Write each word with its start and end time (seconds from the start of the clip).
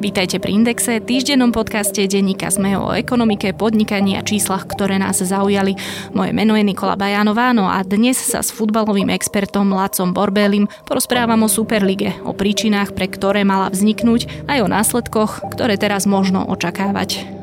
Vítajte 0.00 0.40
pri 0.40 0.56
Indexe, 0.56 0.96
týždennom 0.96 1.52
podcaste 1.52 2.00
denníka 2.08 2.48
sme 2.48 2.72
o 2.72 2.88
ekonomike, 2.96 3.52
podnikaní 3.52 4.16
a 4.16 4.24
číslach, 4.24 4.64
ktoré 4.64 4.96
nás 4.96 5.20
zaujali. 5.20 5.76
Moje 6.16 6.32
meno 6.32 6.56
je 6.56 6.64
Nikola 6.64 6.96
Bajanová, 6.96 7.52
no 7.52 7.68
a 7.68 7.84
dnes 7.84 8.16
sa 8.16 8.40
s 8.40 8.48
futbalovým 8.48 9.12
expertom 9.12 9.68
Lacom 9.76 10.16
Borbélim 10.16 10.72
porozprávam 10.88 11.44
o 11.44 11.52
Superlige, 11.52 12.16
o 12.24 12.32
príčinách, 12.32 12.96
pre 12.96 13.12
ktoré 13.12 13.44
mala 13.44 13.68
vzniknúť, 13.68 14.48
aj 14.48 14.58
o 14.64 14.72
následkoch, 14.72 15.44
ktoré 15.52 15.76
teraz 15.76 16.08
možno 16.08 16.48
očakávať. 16.48 17.39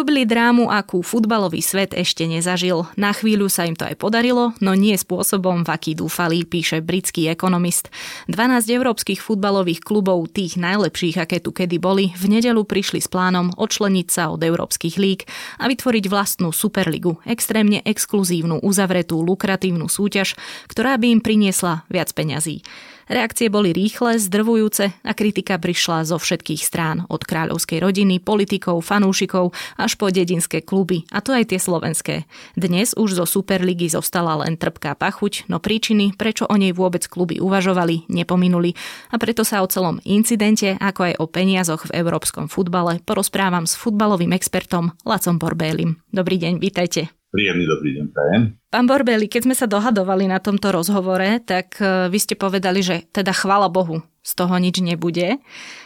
Sľubili 0.00 0.24
drámu, 0.24 0.72
akú 0.72 1.04
futbalový 1.04 1.60
svet 1.60 1.92
ešte 1.92 2.24
nezažil. 2.24 2.88
Na 2.96 3.12
chvíľu 3.12 3.52
sa 3.52 3.68
im 3.68 3.76
to 3.76 3.84
aj 3.84 4.00
podarilo, 4.00 4.56
no 4.64 4.72
nie 4.72 4.96
spôsobom, 4.96 5.60
v 5.60 5.68
aký 5.68 5.92
dúfali, 5.92 6.48
píše 6.48 6.80
britský 6.80 7.28
ekonomist. 7.28 7.92
12 8.24 8.64
európskych 8.80 9.20
futbalových 9.20 9.84
klubov, 9.84 10.32
tých 10.32 10.56
najlepších, 10.56 11.20
aké 11.20 11.44
tu 11.44 11.52
kedy 11.52 11.76
boli, 11.76 12.16
v 12.16 12.32
nedelu 12.32 12.64
prišli 12.64 13.04
s 13.04 13.12
plánom 13.12 13.52
odčleniť 13.60 14.08
sa 14.08 14.32
od 14.32 14.40
európskych 14.40 14.96
líg 14.96 15.28
a 15.60 15.68
vytvoriť 15.68 16.08
vlastnú 16.08 16.48
superligu, 16.48 17.20
extrémne 17.28 17.84
exkluzívnu, 17.84 18.64
uzavretú, 18.64 19.20
lukratívnu 19.20 19.84
súťaž, 19.92 20.32
ktorá 20.72 20.96
by 20.96 21.12
im 21.12 21.20
priniesla 21.20 21.84
viac 21.92 22.08
peňazí. 22.16 22.64
Reakcie 23.10 23.50
boli 23.50 23.74
rýchle, 23.74 24.22
zdrvujúce 24.22 24.94
a 25.02 25.12
kritika 25.18 25.58
prišla 25.58 26.06
zo 26.06 26.14
všetkých 26.14 26.62
strán, 26.62 27.10
od 27.10 27.26
kráľovskej 27.26 27.82
rodiny, 27.82 28.22
politikov, 28.22 28.86
fanúšikov 28.86 29.50
až 29.74 29.98
po 29.98 30.14
dedinské 30.14 30.62
kluby, 30.62 31.10
a 31.10 31.18
to 31.18 31.34
aj 31.34 31.50
tie 31.50 31.58
slovenské. 31.58 32.30
Dnes 32.54 32.94
už 32.94 33.18
zo 33.18 33.26
Superligy 33.26 33.90
zostala 33.90 34.46
len 34.46 34.54
trpká 34.54 34.94
pachuť, 34.94 35.50
no 35.50 35.58
príčiny, 35.58 36.14
prečo 36.14 36.46
o 36.46 36.54
nej 36.54 36.70
vôbec 36.70 37.02
kluby 37.10 37.42
uvažovali, 37.42 38.06
nepominuli. 38.06 38.78
A 39.10 39.18
preto 39.18 39.42
sa 39.42 39.66
o 39.66 39.66
celom 39.66 39.98
incidente, 40.06 40.78
ako 40.78 41.10
aj 41.10 41.14
o 41.18 41.26
peniazoch 41.26 41.90
v 41.90 41.98
európskom 41.98 42.46
futbale 42.46 43.02
porozprávam 43.02 43.66
s 43.66 43.74
futbalovým 43.74 44.30
expertom 44.38 44.94
Lacom 45.02 45.34
Borbélim. 45.34 45.98
Dobrý 46.14 46.38
deň, 46.38 46.62
vítajte. 46.62 47.19
Príjemný 47.30 47.62
dobrý 47.62 47.94
deň, 47.94 48.06
prajem. 48.10 48.42
Pán 48.74 48.90
Borbeli, 48.90 49.30
keď 49.30 49.46
sme 49.46 49.54
sa 49.54 49.70
dohadovali 49.70 50.26
na 50.26 50.42
tomto 50.42 50.74
rozhovore, 50.74 51.38
tak 51.46 51.78
e, 51.78 52.10
vy 52.10 52.18
ste 52.18 52.34
povedali, 52.34 52.82
že 52.82 53.06
teda 53.14 53.30
chvala 53.30 53.70
Bohu, 53.70 54.02
z 54.26 54.32
toho 54.34 54.58
nič 54.58 54.82
nebude. 54.82 55.38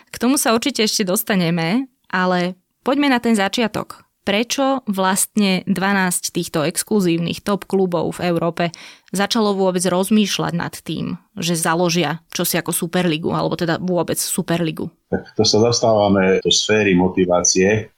K 0.09 0.17
tomu 0.17 0.41
sa 0.41 0.57
určite 0.57 0.89
ešte 0.89 1.05
dostaneme, 1.05 1.85
ale 2.09 2.57
poďme 2.81 3.13
na 3.13 3.21
ten 3.21 3.37
začiatok. 3.37 4.09
Prečo 4.25 4.81
vlastne 4.89 5.61
12 5.69 6.33
týchto 6.33 6.65
exkluzívnych 6.65 7.45
top 7.45 7.69
klubov 7.69 8.17
v 8.17 8.33
Európe 8.33 8.73
začalo 9.13 9.53
vôbec 9.53 9.85
rozmýšľať 9.85 10.53
nad 10.57 10.73
tým, 10.81 11.21
že 11.37 11.61
založia 11.61 12.25
čosi 12.33 12.57
ako 12.57 12.73
Superligu, 12.73 13.37
alebo 13.37 13.53
teda 13.53 13.77
vôbec 13.85 14.17
Superligu? 14.17 14.89
Tak 15.13 15.37
to 15.37 15.45
sa 15.45 15.61
dostávame 15.61 16.41
do 16.41 16.49
sféry 16.49 16.97
motivácie, 16.97 17.93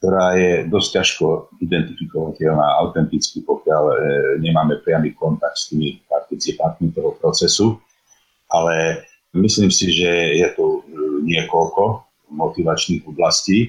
ktorá 0.00 0.32
je 0.32 0.64
dosť 0.72 0.88
ťažko 0.96 1.26
identifikovateľná 1.60 2.80
autenticky, 2.80 3.44
pokiaľ 3.44 3.84
e, 3.84 3.96
nemáme 4.40 4.80
priamy 4.80 5.12
kontakt 5.12 5.60
s 5.60 5.68
tými 5.68 6.00
participantmi 6.08 6.88
toho 6.96 7.20
procesu. 7.20 7.76
Ale 8.48 9.04
myslím 9.36 9.68
si, 9.68 9.92
že 9.92 10.08
je 10.40 10.48
tu 10.56 10.64
e, 10.64 10.80
niekoľko 11.28 12.00
motivačných 12.32 13.04
oblastí. 13.04 13.68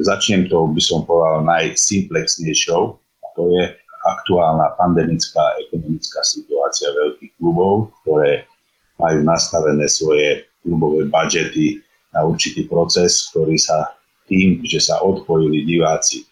začnem 0.00 0.48
to, 0.48 0.72
by 0.72 0.80
som 0.80 1.04
povedal, 1.04 1.44
najsimplexnejšou. 1.44 2.82
A 2.96 3.26
to 3.36 3.44
je 3.60 3.76
aktuálna 4.00 4.72
pandemická 4.80 5.60
ekonomická 5.68 6.24
situácia 6.24 6.96
veľkých 6.96 7.36
klubov, 7.36 7.92
ktoré 8.00 8.48
majú 8.96 9.20
nastavené 9.20 9.84
svoje 9.84 10.48
klubové 10.64 11.04
budžety 11.12 11.84
na 12.16 12.24
určitý 12.24 12.64
proces, 12.64 13.28
ktorý 13.28 13.60
sa 13.60 13.99
tým, 14.30 14.62
že 14.62 14.78
sa 14.78 15.02
odpojili 15.02 15.66
diváci, 15.66 16.22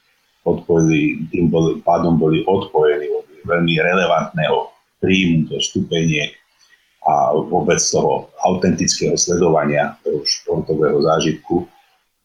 odpojili, 0.47 1.27
tým 1.35 1.51
boli, 1.51 1.83
pádom 1.83 2.15
boli 2.15 2.47
odpojení 2.47 3.11
od 3.11 3.27
veľmi 3.43 3.75
relevantného 3.75 4.71
príjmu 5.03 5.51
do 5.51 5.59
stupenie 5.59 6.31
a 7.07 7.35
vôbec 7.35 7.79
toho 7.83 8.31
autentického 8.47 9.19
sledovania 9.19 9.99
toho 10.07 10.23
športového 10.23 11.03
zážitku. 11.03 11.67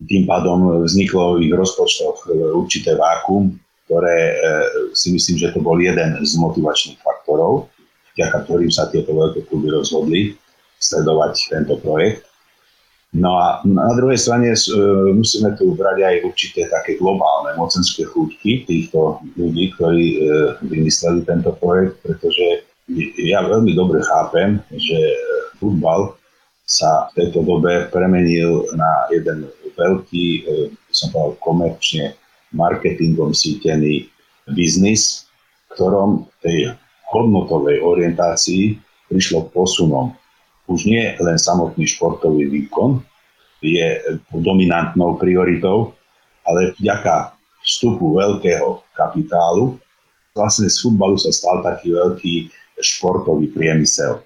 Tým 0.03 0.27
pádom 0.27 0.83
vzniklo 0.83 1.39
v 1.39 1.47
ich 1.47 1.53
rozpočtoch 1.55 2.27
určité 2.53 2.97
vákum, 2.99 3.55
ktoré 3.87 4.17
e, 4.33 4.35
si 4.91 5.15
myslím, 5.15 5.39
že 5.39 5.51
to 5.55 5.63
bol 5.63 5.79
jeden 5.79 6.19
z 6.19 6.33
motivačných 6.35 6.99
faktorov, 6.99 7.71
vďaka 8.17 8.37
ktorým 8.49 8.71
sa 8.73 8.91
tieto 8.91 9.15
veľké 9.15 9.47
kluby 9.47 9.71
rozhodli 9.71 10.21
sledovať 10.81 11.33
tento 11.53 11.79
projekt. 11.79 12.27
No 13.13 13.37
a 13.37 13.61
na 13.61 13.93
druhej 13.93 14.17
strane 14.17 14.57
e, 14.57 14.59
musíme 15.13 15.53
tu 15.53 15.77
brať 15.77 16.01
aj 16.01 16.15
určité 16.25 16.65
také 16.65 16.97
globálne 16.97 17.53
mocenské 17.61 18.09
chúťky 18.09 18.65
týchto 18.65 19.21
ľudí, 19.37 19.69
ktorí 19.77 20.05
e, 20.09 20.17
vymysleli 20.65 21.21
tento 21.21 21.53
projekt, 21.61 22.01
pretože 22.01 22.65
ja 23.21 23.45
veľmi 23.45 23.77
dobre 23.77 24.01
chápem, 24.01 24.57
že 24.73 24.97
futbal 25.61 26.17
sa 26.65 27.13
v 27.13 27.21
tejto 27.21 27.45
dobe 27.45 27.85
premenil 27.93 28.65
na 28.73 29.05
jeden 29.13 29.45
veľký, 29.77 30.25
e, 30.25 30.41
som 30.89 31.13
povedal 31.13 31.37
komerčne, 31.37 32.17
marketingom 32.49 33.37
sítený 33.37 34.09
biznis, 34.57 35.29
ktorom 35.69 36.25
tej 36.41 36.73
hodnotovej 37.13 37.77
orientácii 37.77 38.77
prišlo 39.05 39.53
posunom 39.53 40.17
už 40.67 40.87
nie 40.87 41.15
len 41.19 41.37
samotný 41.37 41.87
športový 41.87 42.47
výkon 42.47 43.03
je 43.63 43.99
dominantnou 44.35 45.15
prioritou, 45.15 45.95
ale 46.43 46.75
vďaka 46.79 47.35
vstupu 47.63 48.19
veľkého 48.19 48.83
kapitálu 48.91 49.79
vlastne 50.35 50.67
z 50.69 50.77
futbalu 50.81 51.15
sa 51.15 51.31
stal 51.31 51.61
taký 51.61 51.93
veľký 51.93 52.33
športový 52.81 53.53
priemysel. 53.53 54.21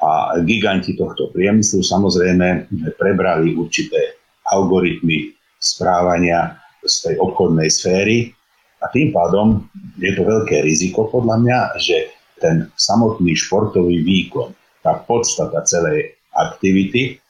A 0.00 0.40
giganti 0.48 0.96
tohto 0.96 1.28
priemyslu 1.36 1.84
samozrejme 1.84 2.72
prebrali 2.96 3.52
určité 3.52 4.16
algoritmy 4.48 5.36
správania 5.60 6.56
z 6.80 6.94
tej 7.04 7.14
obchodnej 7.20 7.68
sféry 7.68 8.32
a 8.80 8.88
tým 8.88 9.12
pádom 9.12 9.68
je 10.00 10.16
to 10.16 10.24
veľké 10.24 10.64
riziko 10.64 11.04
podľa 11.12 11.36
mňa, 11.44 11.58
že 11.76 12.08
ten 12.40 12.72
samotný 12.80 13.36
športový 13.36 14.00
výkon 14.00 14.56
tá 14.80 14.96
podstata 15.04 15.60
celej 15.64 16.16
aktivity 16.34 17.20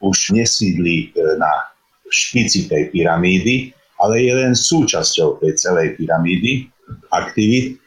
už 0.00 0.32
nesídli 0.32 1.10
e, 1.12 1.36
na 1.36 1.70
špici 2.10 2.66
tej 2.66 2.90
pyramídy, 2.90 3.70
ale 4.00 4.24
je 4.24 4.32
len 4.32 4.52
súčasťou 4.56 5.38
tej 5.44 5.52
celej 5.60 6.00
pyramídy 6.00 6.66
aktivít. 7.12 7.78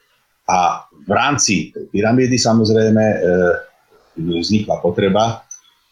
A 0.48 0.86
v 1.08 1.12
rámci 1.12 1.74
tej 1.74 1.90
pyramídy 1.90 2.38
samozrejme 2.38 3.04
e, 3.04 3.18
vznikla 4.20 4.80
potreba 4.80 5.42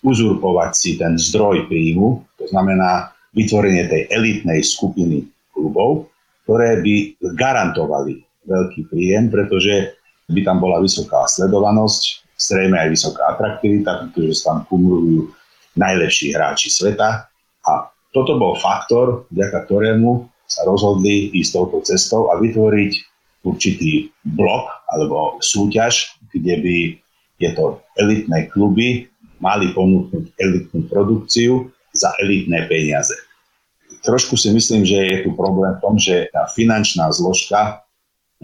uzurpovať 0.02 0.72
si 0.74 0.92
ten 0.98 1.18
zdroj 1.18 1.70
príjmu, 1.70 2.26
to 2.38 2.46
znamená 2.50 3.14
vytvorenie 3.38 3.86
tej 3.86 4.10
elitnej 4.10 4.66
skupiny 4.66 5.30
klubov, 5.54 6.10
ktoré 6.46 6.82
by 6.82 6.96
garantovali 7.38 8.18
veľký 8.50 8.90
príjem, 8.90 9.30
pretože 9.30 9.94
by 10.32 10.42
tam 10.42 10.58
bola 10.58 10.82
vysoká 10.82 11.30
sledovanosť, 11.30 12.31
zrejme 12.42 12.78
aj 12.78 12.90
vysoká 12.90 13.38
atraktivita, 13.38 14.10
pretože 14.10 14.42
tam 14.42 14.66
kumulujú 14.66 15.30
najlepší 15.78 16.34
hráči 16.34 16.74
sveta. 16.74 17.30
A 17.66 17.72
toto 18.12 18.36
bol 18.42 18.58
faktor, 18.58 19.30
vďaka 19.30 19.70
ktorému 19.70 20.26
sa 20.50 20.68
rozhodli 20.68 21.32
ísť 21.38 21.52
touto 21.56 21.80
cestou 21.86 22.28
a 22.34 22.42
vytvoriť 22.42 22.92
určitý 23.48 24.12
blok 24.26 24.68
alebo 24.92 25.40
súťaž, 25.40 26.20
kde 26.34 26.56
by 26.60 26.76
tieto 27.40 27.82
elitné 27.98 28.52
kluby 28.52 29.08
mali 29.42 29.74
ponúknuť 29.74 30.38
elitnú 30.38 30.86
produkciu 30.92 31.72
za 31.96 32.14
elitné 32.22 32.70
peniaze. 32.70 33.16
trošku 34.06 34.38
si 34.38 34.54
myslím, 34.54 34.86
že 34.86 34.98
je 34.98 35.18
tu 35.26 35.34
problém 35.34 35.78
v 35.78 35.82
tom, 35.82 35.96
že 35.98 36.30
tá 36.30 36.46
finančná 36.50 37.10
zložka 37.10 37.82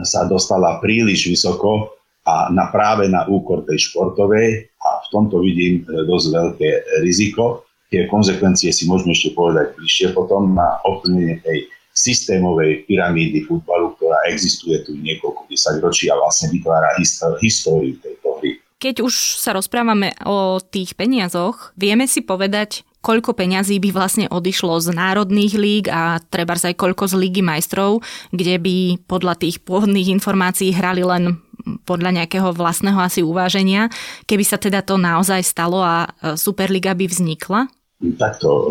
sa 0.01 0.25
dostala 0.29 0.77
príliš 0.81 1.29
vysoko 1.29 1.96
a 2.27 2.51
na 2.51 2.67
práve 2.67 3.07
na 3.07 3.23
úkor 3.23 3.63
tej 3.63 3.87
športovej 3.87 4.67
a 4.83 4.87
v 4.99 5.07
tomto 5.15 5.39
vidím 5.39 5.87
dosť 5.87 6.25
veľké 6.27 6.69
riziko. 7.07 7.63
Tie 7.87 8.03
konsekvencie 8.11 8.75
si 8.75 8.83
môžeme 8.83 9.15
ešte 9.15 9.31
povedať 9.31 9.79
bližšie 9.79 10.11
potom 10.11 10.51
na 10.51 10.75
ovplyvnenie 10.83 11.39
tej 11.39 11.71
systémovej 11.95 12.83
pyramídy 12.85 13.47
futbalu, 13.47 13.95
ktorá 13.95 14.27
existuje 14.27 14.83
tu 14.83 14.93
niekoľko 14.99 15.47
desaťročí 15.47 16.11
a 16.11 16.19
vlastne 16.19 16.51
vytvára 16.51 16.99
históriu 17.39 17.95
tejto 18.03 18.37
hry. 18.43 18.59
Keď 18.77 19.01
už 19.01 19.41
sa 19.41 19.57
rozprávame 19.57 20.13
o 20.27 20.61
tých 20.61 20.93
peniazoch, 20.93 21.73
vieme 21.73 22.05
si 22.05 22.21
povedať, 22.21 22.85
koľko 23.01 23.33
peňazí 23.33 23.81
by 23.81 23.89
vlastne 23.89 24.25
odišlo 24.29 24.77
z 24.77 24.93
národných 24.93 25.53
líg 25.57 25.83
a 25.89 26.21
treba 26.29 26.53
aj 26.53 26.75
koľko 26.75 27.09
z 27.09 27.15
lígy 27.17 27.41
majstrov, 27.41 28.05
kde 28.29 28.61
by 28.61 28.75
podľa 29.09 29.39
tých 29.41 29.63
pôvodných 29.65 30.11
informácií 30.11 30.75
hrali 30.75 31.01
len 31.01 31.41
podľa 31.83 32.23
nejakého 32.23 32.49
vlastného 32.55 32.99
asi 33.01 33.25
uváženia, 33.25 33.91
keby 34.29 34.43
sa 34.43 34.57
teda 34.61 34.83
to 34.83 34.95
naozaj 34.95 35.41
stalo 35.43 35.83
a 35.83 36.07
e, 36.07 36.39
Superliga 36.39 36.95
by 36.95 37.05
vznikla? 37.07 37.67
Takto, 38.15 38.49
e, 38.49 38.65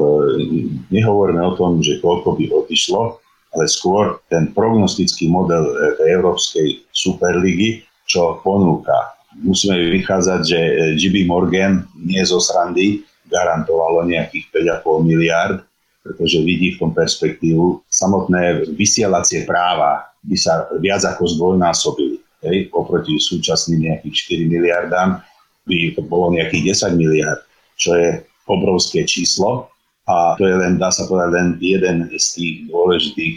nehovoríme 0.95 1.43
o 1.43 1.57
tom, 1.59 1.83
že 1.83 1.99
koľko 2.01 2.39
by 2.39 2.45
odišlo, 2.65 3.21
ale 3.57 3.65
skôr 3.69 4.21
ten 4.33 4.51
prognostický 4.55 5.29
model 5.29 5.67
e, 5.67 5.75
Európskej 6.17 6.87
Superligy, 6.95 7.85
čo 8.07 8.39
ponúka 8.41 9.17
musíme 9.43 9.77
vychádzať, 10.01 10.41
že 10.41 10.61
JB 10.97 11.29
Morgan 11.29 11.85
nie 11.99 12.23
zo 12.25 12.41
srandy 12.41 13.05
garantovalo 13.27 14.07
nejakých 14.07 14.49
5,5 14.81 15.03
miliard, 15.03 15.59
pretože 16.01 16.39
vidí 16.47 16.79
v 16.79 16.81
tom 16.87 16.93
perspektívu. 16.95 17.83
Samotné 17.91 18.71
vysielacie 18.79 19.43
práva 19.45 20.07
by 20.23 20.37
sa 20.39 20.71
viac 20.79 21.03
ako 21.03 21.27
zdvojnásobili. 21.27 22.23
Hej, 22.47 22.71
oproti 22.73 23.19
súčasným 23.19 23.91
nejakých 23.91 24.47
4 24.47 24.53
miliardám 24.53 25.21
by 25.67 25.77
to 25.99 26.03
bolo 26.07 26.31
nejakých 26.31 26.79
10 26.79 26.95
miliard, 26.95 27.43
čo 27.75 27.99
je 27.99 28.23
obrovské 28.47 29.03
číslo 29.03 29.67
a 30.07 30.39
to 30.39 30.47
je 30.47 30.55
len, 30.55 30.79
dá 30.79 30.95
sa 30.95 31.11
povedať, 31.11 31.31
len 31.35 31.49
jeden 31.59 32.07
z 32.15 32.27
tých 32.39 32.55
dôležitých 32.71 33.35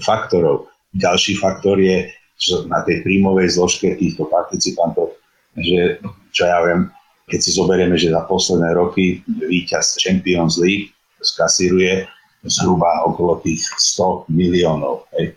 faktorov. 0.00 0.72
Ďalší 0.96 1.36
faktor 1.36 1.76
je, 1.76 2.08
že 2.40 2.64
na 2.72 2.80
tej 2.88 3.04
príjmovej 3.04 3.60
zložke 3.60 3.92
týchto 4.00 4.24
participantov 4.32 5.12
že 5.56 6.00
čo 6.32 6.42
ja 6.44 6.60
viem, 6.68 6.92
keď 7.26 7.38
si 7.40 7.50
zoberieme, 7.56 7.96
že 7.96 8.12
za 8.12 8.22
posledné 8.28 8.76
roky 8.76 9.24
víťaz 9.26 9.96
Champions 9.98 10.60
League 10.60 10.92
skasíruje 11.24 12.04
zhruba 12.46 13.08
okolo 13.08 13.40
tých 13.42 13.64
100 13.96 14.30
miliónov. 14.30 15.08
Hej. 15.16 15.34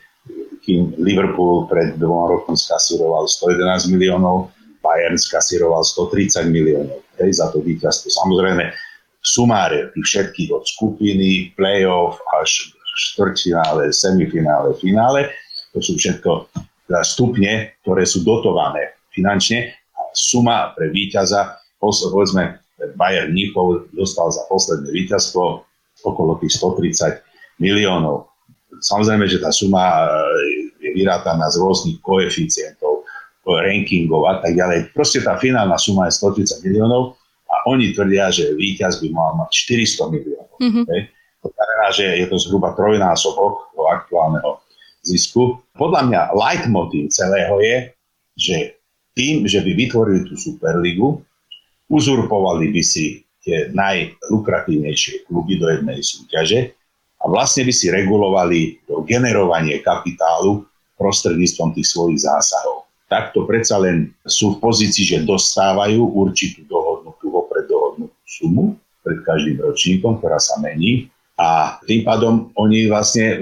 Kým 0.63 0.95
Liverpool 0.99 1.65
pred 1.71 1.95
dvoma 1.95 2.35
rokom 2.35 2.55
skasíroval 2.55 3.25
111 3.25 3.89
miliónov, 3.91 4.51
Bayern 4.79 5.19
skasíroval 5.19 5.83
130 5.83 6.51
miliónov 6.51 6.99
hej, 7.19 7.31
za 7.35 7.51
to 7.51 7.59
víťazstvo. 7.59 8.11
Samozrejme, 8.11 8.71
sumáre 9.19 9.91
tých 9.95 10.05
všetkých 10.07 10.49
od 10.55 10.63
skupiny, 10.63 11.51
playoff 11.59 12.19
až 12.39 12.71
štvrťfinále, 13.11 13.91
semifinále, 13.91 14.75
finále, 14.79 15.31
to 15.71 15.79
sú 15.79 15.95
všetko 15.95 16.51
teda 16.89 17.01
stupne, 17.05 17.53
ktoré 17.85 18.03
sú 18.03 18.25
dotované 18.25 18.97
finančne 19.13 19.77
suma 20.13 20.73
pre 20.73 20.89
víťaza, 20.89 21.61
povedzme 21.79 22.57
Bayern 22.95 23.35
Mníchov 23.35 23.91
dostal 23.93 24.31
za 24.31 24.43
posledné 24.49 24.89
víťazstvo 24.89 25.63
okolo 26.07 26.39
tých 26.39 26.57
130 26.57 27.61
miliónov. 27.61 28.31
Samozrejme, 28.79 29.27
že 29.27 29.43
tá 29.43 29.51
suma 29.51 29.83
e, 29.83 30.07
je 30.89 30.97
vyrátaná 30.97 31.45
z 31.53 31.61
rôznych 31.61 32.01
koeficientov, 32.01 33.05
rankingov 33.45 34.29
a 34.29 34.33
tak 34.41 34.53
ďalej. 34.53 34.93
Proste 34.93 35.25
tá 35.25 35.33
finálna 35.37 35.77
suma 35.81 36.05
je 36.05 36.17
130 36.21 36.65
miliónov 36.69 37.17
a 37.49 37.65
oni 37.65 37.97
tvrdia, 37.97 38.29
že 38.29 38.53
víťaz 38.53 39.01
by 39.01 39.09
mal 39.09 39.41
mať 39.41 39.49
400 39.97 40.13
miliónov. 40.13 40.57
Mm-hmm. 40.61 40.85
To 41.41 41.47
znamená, 41.49 41.85
že 41.95 42.05
je 42.19 42.25
to 42.29 42.37
zhruba 42.37 42.77
trojnásobok 42.77 43.73
do 43.73 43.81
aktuálneho 43.89 44.61
zisku. 45.01 45.57
Podľa 45.73 46.01
mňa 46.05 46.21
leitmotiv 46.35 47.09
celého 47.09 47.57
je, 47.63 47.75
že 48.37 48.57
tým, 49.17 49.49
že 49.49 49.65
by 49.65 49.71
vytvorili 49.73 50.29
tú 50.29 50.37
Superligu, 50.37 51.25
uzurpovali 51.89 52.69
by 52.69 52.81
si 52.85 53.25
tie 53.41 53.73
najlukratívnejšie 53.73 55.25
kluby 55.25 55.57
do 55.57 55.73
jednej 55.73 55.99
súťaže 56.05 56.77
a 57.19 57.25
vlastne 57.25 57.65
by 57.65 57.73
si 57.73 57.89
regulovali 57.89 58.85
to 58.85 59.01
generovanie 59.09 59.81
kapitálu 59.81 60.68
prostredníctvom 60.99 61.73
tých 61.73 61.87
svojich 61.87 62.27
zásahov. 62.27 62.85
Takto 63.09 63.47
predsa 63.49 63.81
len 63.81 64.13
sú 64.27 64.59
v 64.59 64.61
pozícii, 64.61 65.01
že 65.01 65.25
dostávajú 65.25 65.97
určitú 66.13 66.67
dohodnutú, 66.69 67.33
vopred 67.33 67.65
dohodnutú 67.65 68.19
sumu 68.27 68.77
pred 69.01 69.23
každým 69.25 69.57
ročníkom, 69.63 70.21
ktorá 70.21 70.37
sa 70.37 70.61
mení. 70.61 71.09
A 71.39 71.79
tým 71.87 72.03
pádom 72.05 72.51
oni 72.59 72.91
vlastne, 72.91 73.33
e, 73.33 73.35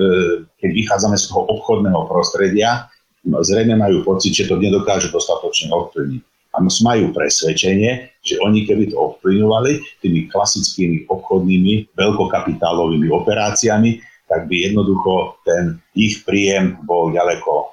keď 0.61 0.69
vychádzame 0.71 1.17
z 1.17 1.27
toho 1.27 1.49
obchodného 1.49 2.05
prostredia, 2.07 2.87
zrejme 3.25 3.75
majú 3.75 4.05
pocit, 4.07 4.31
že 4.31 4.47
to 4.47 4.55
nedokážu 4.55 5.11
dostatočne 5.11 5.73
ovplyvniť. 5.73 6.21
A 6.55 6.63
majú 6.63 7.13
presvedčenie, 7.13 8.17
že 8.25 8.41
oni 8.41 8.65
keby 8.65 8.89
to 8.89 8.97
ovplyvňovali 8.97 10.01
tými 10.01 10.25
klasickými 10.31 11.05
obchodnými 11.05 11.93
veľkokapitálovými 11.93 13.13
operáciami, 13.13 14.01
tak 14.27 14.51
by 14.51 14.55
jednoducho 14.71 15.39
ten 15.47 15.79
ich 15.95 16.23
príjem 16.27 16.79
bol 16.83 17.11
ďaleko 17.15 17.51
e, 17.63 17.67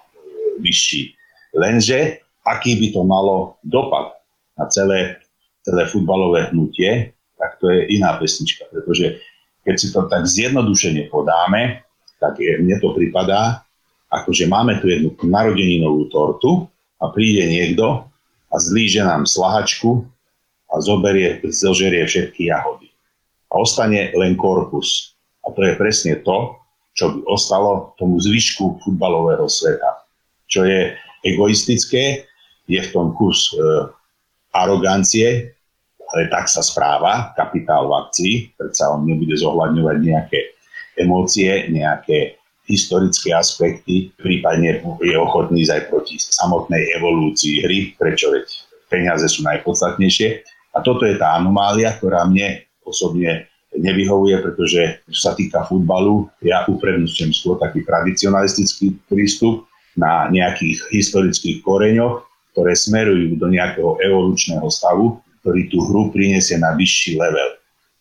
vyšší. 0.63 1.03
Lenže 1.55 2.25
aký 2.45 2.79
by 2.79 2.87
to 2.93 3.03
malo 3.03 3.59
dopad 3.65 4.15
na 4.55 4.69
celé, 4.71 5.19
celé 5.67 5.89
futbalové 5.91 6.53
hnutie, 6.53 7.11
tak 7.41 7.59
to 7.59 7.73
je 7.73 7.99
iná 7.99 8.15
pesnička, 8.21 8.71
pretože 8.71 9.19
keď 9.65 9.75
si 9.81 9.89
to 9.91 10.07
tak 10.07 10.29
zjednodušene 10.29 11.09
podáme, 11.09 11.83
tak 12.21 12.39
je, 12.39 12.61
mne 12.61 12.79
to 12.79 12.95
pripadá, 12.95 13.65
akože 14.13 14.47
máme 14.47 14.79
tu 14.79 14.87
jednu 14.87 15.17
narodeninovú 15.27 16.07
tortu 16.13 16.69
a 17.03 17.11
príde 17.11 17.49
niekto 17.49 18.07
a 18.53 18.55
zlíže 18.61 19.03
nám 19.03 19.27
slahačku 19.27 20.07
a 20.71 20.79
zoberie, 20.79 21.43
zožerie 21.51 22.07
všetky 22.07 22.53
jahody. 22.53 22.93
A 23.51 23.59
ostane 23.59 24.15
len 24.15 24.39
korpus. 24.39 25.14
A 25.45 25.53
to 25.53 25.61
je 25.61 25.77
presne 25.77 26.19
to, 26.25 26.57
čo 26.95 27.11
by 27.11 27.19
ostalo 27.29 27.93
tomu 28.01 28.17
zvyšku 28.23 28.81
futbalového 28.81 29.45
sveta. 29.51 30.07
Čo 30.47 30.65
je 30.65 30.95
egoistické, 31.27 32.25
je 32.65 32.81
v 32.81 32.93
tom 32.95 33.13
kus 33.13 33.53
e, 33.53 33.61
arogancie, 34.57 35.53
ale 36.15 36.31
tak 36.31 36.47
sa 36.47 36.63
správa 36.63 37.35
kapitál 37.35 37.91
v 37.91 37.97
akcii, 38.07 38.35
predsa 38.55 38.95
on 38.95 39.05
nebude 39.05 39.35
zohľadňovať 39.35 39.97
nejaké 40.01 40.41
emócie, 41.01 41.69
nejaké 41.69 42.39
historické 42.65 43.35
aspekty, 43.37 44.15
prípadne 44.17 44.81
je 45.05 45.17
ochotný 45.21 45.69
aj 45.69 45.93
proti 45.93 46.17
samotnej 46.17 46.97
evolúcii 46.97 47.61
hry, 47.61 47.79
prečo 47.99 48.33
veď 48.33 48.47
peniaze 48.89 49.27
sú 49.29 49.45
najpodstatnejšie. 49.45 50.41
A 50.73 50.81
toto 50.81 51.05
je 51.05 51.21
tá 51.21 51.37
anomália, 51.37 51.93
ktorá 51.93 52.25
mne 52.25 52.65
osobne 52.87 53.51
nevyhovuje, 53.75 54.39
pretože 54.41 55.03
čo 55.11 55.21
sa 55.31 55.33
týka 55.35 55.67
futbalu, 55.67 56.31
ja 56.43 56.63
uprednostňujem 56.67 57.33
skôr 57.35 57.59
taký 57.59 57.83
tradicionalistický 57.83 58.95
prístup 59.11 59.67
na 59.99 60.31
nejakých 60.31 60.91
historických 60.91 61.63
koreňoch, 61.63 62.23
ktoré 62.55 62.75
smerujú 62.75 63.35
do 63.39 63.51
nejakého 63.51 63.99
evolučného 63.99 64.67
stavu, 64.71 65.19
ktorý 65.43 65.69
tú 65.69 65.83
hru 65.91 66.15
priniesie 66.15 66.57
na 66.59 66.73
vyšší 66.79 67.19
level. 67.19 67.51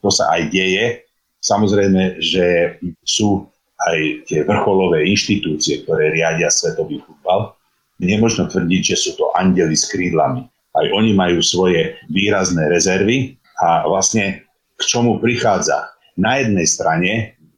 To 0.05 0.09
sa 0.13 0.29
aj 0.37 0.53
deje. 0.53 1.03
Samozrejme, 1.43 2.21
že 2.21 2.77
sú 3.03 3.49
aj 3.83 4.29
tie 4.29 4.47
vrcholové 4.47 5.09
inštitúcie, 5.11 5.83
ktoré 5.83 6.13
riadia 6.15 6.47
svetový 6.47 7.03
futbal, 7.03 7.51
nemôžno 7.99 8.47
tvrdiť, 8.47 8.95
že 8.95 8.97
sú 8.99 9.11
to 9.19 9.27
andeli 9.35 9.75
s 9.75 9.89
krídlami. 9.91 10.47
Aj 10.73 10.85
oni 10.95 11.11
majú 11.13 11.43
svoje 11.43 11.99
výrazné 12.09 12.71
rezervy 12.71 13.35
a 13.59 13.85
vlastne 13.85 14.41
čomu 14.85 15.19
prichádza. 15.19 15.93
Na 16.19 16.37
jednej 16.39 16.67
strane 16.69 17.11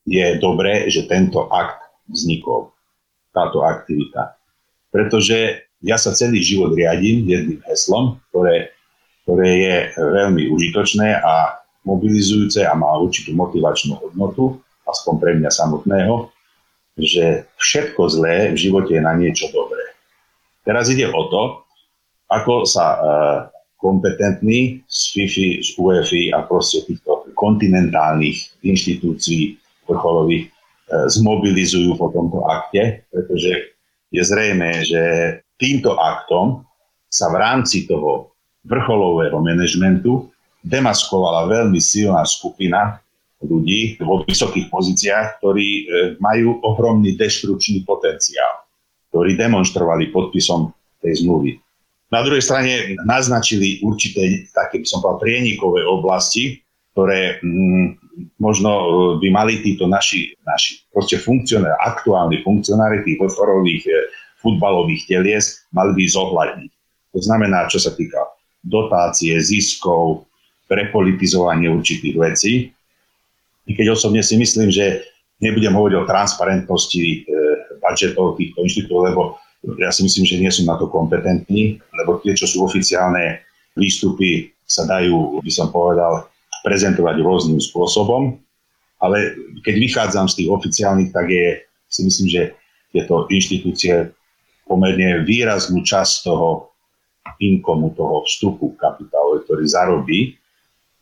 je 0.07 0.37
dobré, 0.37 0.87
že 0.87 1.09
tento 1.09 1.49
akt 1.51 1.81
vznikol, 2.07 2.71
táto 3.33 3.65
aktivita. 3.65 4.37
Pretože 4.93 5.67
ja 5.83 5.97
sa 5.99 6.15
celý 6.15 6.39
život 6.39 6.71
riadím 6.73 7.27
jedným 7.27 7.61
heslom, 7.67 8.21
ktoré, 8.31 8.71
ktoré 9.27 9.49
je 9.59 9.75
veľmi 9.97 10.49
užitočné 10.49 11.19
a 11.19 11.61
mobilizujúce 11.85 12.65
a 12.65 12.73
má 12.73 12.89
určitú 12.97 13.37
motivačnú 13.37 14.01
hodnotu 14.01 14.57
aspoň 14.89 15.13
pre 15.21 15.31
mňa 15.37 15.51
samotného, 15.53 16.33
že 16.95 17.45
všetko 17.59 18.01
zlé 18.07 18.55
v 18.55 18.57
živote 18.57 18.95
je 18.95 19.01
na 19.03 19.13
niečo 19.13 19.51
dobré. 19.51 19.93
Teraz 20.65 20.89
ide 20.89 21.05
o 21.11 21.23
to, 21.29 21.43
ako 22.31 22.65
sa 22.65 22.85
uh, 22.97 22.99
kompetentní 23.77 24.81
z 24.89 24.99
FIFI, 25.13 25.49
z 25.61 25.69
UEFI 25.77 26.23
a 26.33 26.41
proste 26.47 26.81
týchto 26.89 27.14
kontinentálnych 27.35 28.63
inštitúcií 28.63 29.59
vrcholových 29.85 30.49
zmobilizujú 30.89 31.97
po 31.97 32.13
tomto 32.13 32.45
akte, 32.45 33.05
pretože 33.09 33.75
je 34.13 34.21
zrejme, 34.21 34.85
že 34.85 35.01
týmto 35.57 35.97
aktom 35.97 36.63
sa 37.09 37.31
v 37.33 37.35
rámci 37.41 37.89
toho 37.89 38.35
vrcholového 38.65 39.39
manažmentu 39.41 40.29
demaskovala 40.65 41.45
veľmi 41.49 41.77
silná 41.77 42.25
skupina 42.25 42.97
ľudí 43.45 44.01
vo 44.01 44.25
vysokých 44.25 44.73
pozíciách, 44.73 45.37
ktorí 45.37 45.67
e, 45.69 45.83
majú 46.17 46.57
ohromný 46.65 47.13
deštručný 47.13 47.85
potenciál, 47.85 48.65
ktorí 49.13 49.37
demonstrovali 49.37 50.09
podpisom 50.09 50.73
tej 51.05 51.21
zmluvy. 51.21 51.61
Na 52.09 52.25
druhej 52.25 52.41
strane 52.41 52.97
naznačili 53.05 53.85
určité 53.85 54.49
také, 54.49 54.81
by 54.81 54.87
som 54.87 55.03
povedal, 55.05 55.21
prienikové 55.21 55.85
oblasti, 55.85 56.64
ktoré 56.95 57.43
mm, 57.43 57.99
možno 58.39 58.71
e, 58.71 58.87
by 59.19 59.27
mali 59.27 59.59
títo 59.59 59.83
naši, 59.91 60.31
naši 60.47 60.79
proste 60.87 61.19
funkcionári, 61.19 61.75
aktuálni 61.83 62.39
funkcionári 62.39 63.03
tých 63.03 63.19
vrcholových 63.19 63.83
e, 63.83 63.93
futbalových 64.39 65.03
telies 65.11 65.67
mali 65.75 65.91
by 65.91 66.03
zohľadniť. 66.07 66.71
To 67.11 67.19
znamená, 67.19 67.67
čo 67.67 67.83
sa 67.83 67.91
týka 67.91 68.23
dotácie, 68.63 69.35
ziskov, 69.43 70.23
prepolitizovanie 70.71 71.67
určitých 71.67 72.15
vecí. 72.15 72.53
I 73.67 73.71
keď 73.75 73.91
osobne 73.91 74.23
si 74.23 74.39
myslím, 74.39 74.71
že 74.71 75.03
nebudem 75.43 75.75
hovoriť 75.75 75.95
o 75.99 76.07
transparentnosti 76.07 77.03
e, 77.03 77.17
budžetov 77.83 78.39
týchto 78.39 78.63
inštitútov, 78.63 78.99
lebo 79.11 79.21
ja 79.83 79.91
si 79.91 80.07
myslím, 80.07 80.23
že 80.23 80.39
nie 80.39 80.51
sú 80.53 80.63
na 80.63 80.79
to 80.79 80.87
kompetentní, 80.87 81.83
lebo 81.91 82.23
tie, 82.23 82.31
čo 82.37 82.47
sú 82.47 82.63
oficiálne 82.63 83.43
výstupy, 83.75 84.55
sa 84.63 84.87
dajú, 84.87 85.43
by 85.43 85.51
som 85.51 85.69
povedal, 85.69 86.31
prezentovať 86.65 87.21
rôznym 87.21 87.61
spôsobom. 87.61 88.41
Ale 88.97 89.37
keď 89.61 89.75
vychádzam 89.77 90.25
z 90.25 90.41
tých 90.41 90.49
oficiálnych, 90.49 91.13
tak 91.13 91.29
je, 91.29 91.61
si 91.85 92.01
myslím, 92.09 92.27
že 92.27 92.41
tieto 92.89 93.29
inštitúcie 93.29 94.09
pomerne 94.65 95.21
výraznú 95.21 95.85
časť 95.85 96.25
toho 96.25 96.73
inkomu, 97.37 97.93
toho 97.93 98.25
vstupu 98.25 98.73
kapitálu, 98.79 99.45
ktorý 99.45 99.65
zarobí, 99.69 100.19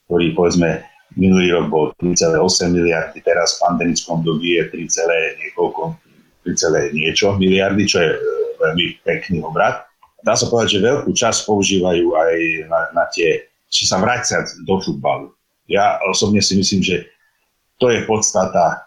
ktorý 0.08 0.36
povedzme 0.36 0.84
minulý 1.16 1.54
rok 1.54 1.66
bol 1.70 1.86
3,8 2.02 2.74
miliardy, 2.74 3.22
teraz 3.22 3.58
v 3.58 3.70
pandemickom 3.70 4.26
dobí 4.26 4.58
je 4.58 4.64
3, 4.90 5.40
niekoľko, 5.46 5.96
3, 6.44 6.92
niečo 6.92 7.38
miliardy, 7.38 7.84
čo 7.86 8.02
je 8.02 8.12
e, 8.18 8.20
veľmi 8.58 8.86
pekný 9.06 9.46
obrad. 9.46 9.86
Dá 10.26 10.34
sa 10.34 10.50
povedať, 10.50 10.80
že 10.80 10.88
veľkú 10.88 11.12
časť 11.14 11.46
používajú 11.46 12.16
aj 12.16 12.36
na, 12.72 12.80
na 12.96 13.06
tie, 13.12 13.46
či 13.70 13.86
sa 13.86 14.00
vrácať 14.02 14.64
do 14.66 14.80
futbalu. 14.80 15.30
Ja 15.68 16.00
osobne 16.10 16.44
si 16.44 16.60
myslím, 16.60 16.84
že 16.84 17.08
to 17.80 17.90
je 17.90 18.04
podstata 18.04 18.66
e, 18.74 18.78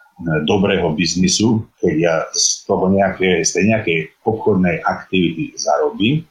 dobrého 0.45 0.93
biznisu, 0.93 1.65
keď 1.81 1.95
ja 1.97 2.15
z 2.33 2.65
toho 2.69 2.93
nejaké, 2.93 3.45
z 3.45 3.51
tej 3.57 3.65
nejakej 3.73 3.99
obchodnej 4.25 4.85
aktivity 4.85 5.57
zarobím 5.57 6.25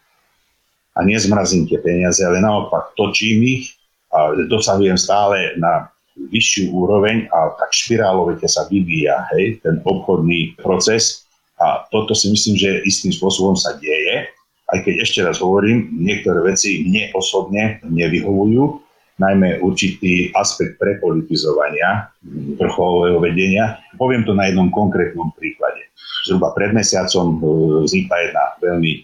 a 0.95 1.03
nezmrazím 1.03 1.67
tie 1.67 1.81
peniaze, 1.83 2.23
ale 2.23 2.39
naopak 2.39 2.95
točím 2.95 3.43
ich 3.43 3.75
a 4.15 4.31
dosahujem 4.47 4.95
stále 4.95 5.59
na 5.59 5.91
vyššiu 6.15 6.71
úroveň 6.71 7.27
a 7.27 7.51
tak 7.59 7.75
špirálovite 7.75 8.47
sa 8.47 8.63
vyvíja 8.71 9.27
hej, 9.35 9.59
ten 9.59 9.83
obchodný 9.83 10.55
proces. 10.55 11.27
A 11.59 11.83
toto 11.91 12.15
si 12.15 12.31
myslím, 12.31 12.55
že 12.55 12.83
istým 12.87 13.11
spôsobom 13.11 13.59
sa 13.59 13.75
deje, 13.79 14.31
aj 14.71 14.79
keď 14.87 14.95
ešte 15.03 15.19
raz 15.23 15.43
hovorím, 15.43 15.91
niektoré 15.99 16.41
veci 16.47 16.87
mne 16.87 17.11
osobne 17.11 17.83
nevyhovujú, 17.83 18.84
najmä 19.15 19.63
určitý 19.63 20.31
aspekt 20.35 20.75
prepolitizovania 20.75 22.11
vrcholového 22.59 23.19
vedenia. 23.23 23.79
Poviem 23.95 24.27
to 24.27 24.35
na 24.35 24.51
jednom 24.51 24.67
konkrétnom 24.67 25.31
príklade. 25.39 25.87
Zhruba 26.27 26.51
pred 26.51 26.75
mesiacom 26.75 27.37
e, 27.37 27.39
vznikla 27.87 28.17
jedna 28.27 28.45
veľmi 28.59 28.91
e, 28.91 29.01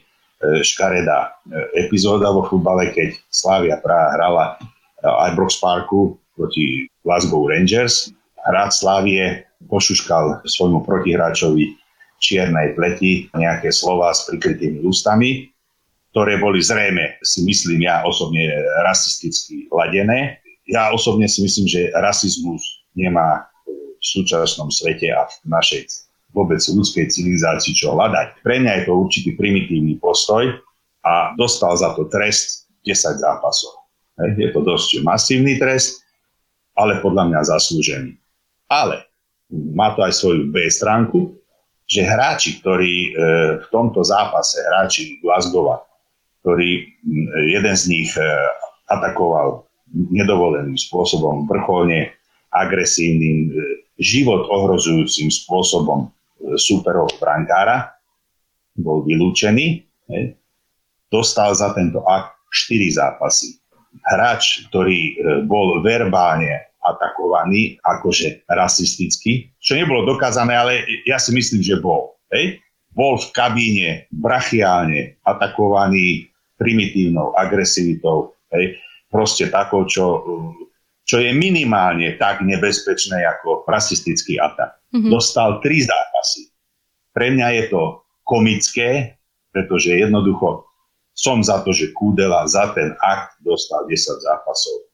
škaredá 0.65 1.19
e, 1.47 1.87
epizóda 1.87 2.33
vo 2.33 2.43
futbale, 2.43 2.91
keď 2.91 3.15
Slavia 3.31 3.77
Praha 3.79 4.17
hrala 4.19 4.45
Ibrox 5.01 5.57
Parku 5.63 6.19
proti 6.35 6.85
Glasgow 7.05 7.47
Rangers. 7.47 8.11
Hráč 8.41 8.81
Slávie 8.81 9.45
pošuškal 9.69 10.45
svojmu 10.45 10.81
protihráčovi 10.85 11.77
čiernej 12.21 12.77
pleti 12.77 13.29
nejaké 13.33 13.73
slova 13.73 14.13
s 14.13 14.29
prikrytými 14.29 14.85
ústami, 14.85 15.49
ktoré 16.11 16.37
boli 16.37 16.59
zrejme, 16.59 17.19
si 17.23 17.43
myslím 17.47 17.87
ja 17.87 18.03
osobne, 18.03 18.51
rasisticky 18.83 19.71
ladené. 19.71 20.43
Ja 20.67 20.91
osobne 20.91 21.25
si 21.31 21.43
myslím, 21.43 21.67
že 21.67 21.91
rasizmus 21.95 22.83
nemá 22.95 23.47
v 23.67 24.03
súčasnom 24.03 24.67
svete 24.67 25.07
a 25.11 25.25
v 25.27 25.35
našej 25.47 26.11
vôbec 26.35 26.59
ľudskej 26.59 27.11
civilizácii 27.11 27.75
čo 27.75 27.95
hľadať. 27.95 28.43
Pre 28.43 28.55
mňa 28.59 28.71
je 28.81 28.83
to 28.87 28.93
určitý 28.95 29.35
primitívny 29.35 29.99
postoj 29.99 30.51
a 31.03 31.35
dostal 31.35 31.75
za 31.75 31.95
to 31.95 32.07
trest 32.11 32.71
10 32.83 33.19
zápasov. 33.19 33.87
Je 34.35 34.51
to 34.51 34.61
dosť 34.63 35.01
masívny 35.07 35.55
trest, 35.59 36.03
ale 36.75 36.99
podľa 36.99 37.31
mňa 37.31 37.39
zaslúžený. 37.51 38.15
Ale 38.71 39.07
má 39.75 39.91
to 39.95 40.03
aj 40.07 40.13
svoju 40.15 40.51
B 40.51 40.67
stránku, 40.71 41.35
že 41.83 42.07
hráči, 42.07 42.63
ktorí 42.63 42.93
e, 42.95 43.09
v 43.59 43.65
tomto 43.67 43.99
zápase, 43.99 44.63
hráči 44.63 45.19
Glasgowa, 45.19 45.83
ktorý 46.41 46.89
jeden 47.53 47.75
z 47.77 47.83
nich 47.89 48.11
e, 48.17 48.25
atakoval 48.89 49.65
nedovoleným 49.93 50.77
spôsobom, 50.77 51.45
vrcholne 51.45 52.11
agresívnym, 52.51 53.49
e, 53.49 53.51
život 54.01 54.49
ohrozujúcim 54.49 55.29
spôsobom 55.29 56.09
superov 56.57 57.13
brankára, 57.21 57.93
bol 58.73 59.05
vylúčený, 59.05 59.85
dostal 61.13 61.53
za 61.53 61.69
tento 61.77 62.01
akt 62.07 62.33
4 62.49 62.97
zápasy 62.97 63.61
hráč, 64.07 64.65
ktorý 64.71 64.99
e, 64.99 65.13
bol 65.45 65.83
verbálne 65.83 66.71
atakovaný, 66.81 67.77
akože 67.83 68.47
rasisticky, 68.49 69.51
čo 69.61 69.77
nebolo 69.77 70.07
dokázané, 70.07 70.53
ale 70.57 70.73
ja 71.05 71.21
si 71.21 71.35
myslím, 71.35 71.61
že 71.61 71.77
bol. 71.77 72.17
Hej? 72.33 72.57
Bol 72.91 73.21
v 73.21 73.27
kabíne 73.31 73.89
brachiálne 74.09 75.21
atakovaný 75.21 76.30
primitívnou 76.61 77.33
agresivitou, 77.33 78.37
hej? 78.53 78.77
proste 79.09 79.49
takou, 79.49 79.89
čo, 79.89 80.23
čo 81.03 81.17
je 81.17 81.33
minimálne 81.33 82.15
tak 82.21 82.45
nebezpečné 82.45 83.25
ako 83.25 83.65
rasistický 83.65 84.37
atak. 84.37 84.77
Mm-hmm. 84.93 85.09
Dostal 85.09 85.57
tri 85.59 85.81
zápasy. 85.81 86.53
Pre 87.11 87.27
mňa 87.33 87.47
je 87.57 87.63
to 87.73 87.81
komické, 88.23 89.19
pretože 89.51 89.91
jednoducho 89.91 90.63
som 91.11 91.43
za 91.43 91.59
to, 91.67 91.75
že 91.75 91.91
Kúdela 91.91 92.47
za 92.47 92.71
ten 92.71 92.95
akt 93.03 93.35
dostal 93.43 93.83
10 93.83 93.99
zápasov. 93.99 94.87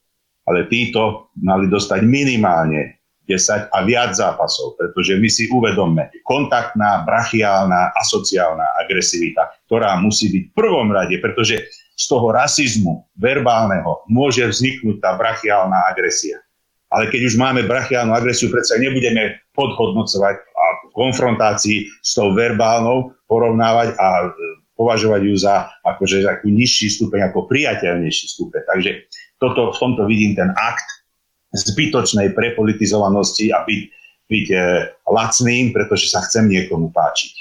Ale 0.50 0.66
títo 0.66 1.30
mali 1.38 1.70
dostať 1.70 2.02
minimálne 2.02 2.97
10 3.28 3.68
a 3.68 3.78
viac 3.84 4.16
zápasov, 4.16 4.80
pretože 4.80 5.20
my 5.20 5.28
si 5.28 5.46
uvedomme, 5.52 6.08
kontaktná, 6.24 7.04
brachiálna, 7.04 7.92
asociálna 8.00 8.64
agresivita, 8.80 9.52
ktorá 9.68 10.00
musí 10.00 10.32
byť 10.32 10.42
v 10.48 10.54
prvom 10.56 10.88
rade, 10.88 11.20
pretože 11.20 11.68
z 11.98 12.04
toho 12.08 12.32
rasizmu 12.32 13.04
verbálneho 13.20 14.08
môže 14.08 14.40
vzniknúť 14.48 15.04
tá 15.04 15.14
brachiálna 15.20 15.92
agresia. 15.92 16.40
Ale 16.88 17.12
keď 17.12 17.28
už 17.28 17.34
máme 17.36 17.68
brachiálnu 17.68 18.16
agresiu, 18.16 18.48
predsa 18.48 18.80
nebudeme 18.80 19.44
podhodnocovať 19.52 20.34
a 20.40 20.64
v 20.88 20.92
konfrontácii 20.96 21.84
s 22.00 22.16
tou 22.16 22.32
verbálnou 22.32 23.12
porovnávať 23.28 23.92
a 24.00 24.32
považovať 24.78 25.20
ju 25.26 25.34
za 25.36 25.68
akože 25.84 26.24
takú 26.24 26.48
nižší 26.48 26.88
stupeň, 26.88 27.28
ako 27.28 27.50
priateľnejší 27.50 28.26
stupeň. 28.30 28.62
Takže 28.72 28.90
toto, 29.42 29.74
v 29.74 29.78
tomto 29.82 30.06
vidím 30.06 30.38
ten 30.38 30.54
akt 30.54 30.86
zbytočnej 31.52 32.36
prepolitizovanosti 32.36 33.52
a 33.52 33.64
byť, 33.64 33.82
byť 34.28 34.46
e, 34.52 34.58
lacným, 35.08 35.72
pretože 35.72 36.12
sa 36.12 36.20
chcem 36.24 36.48
niekomu 36.48 36.92
páčiť. 36.92 37.32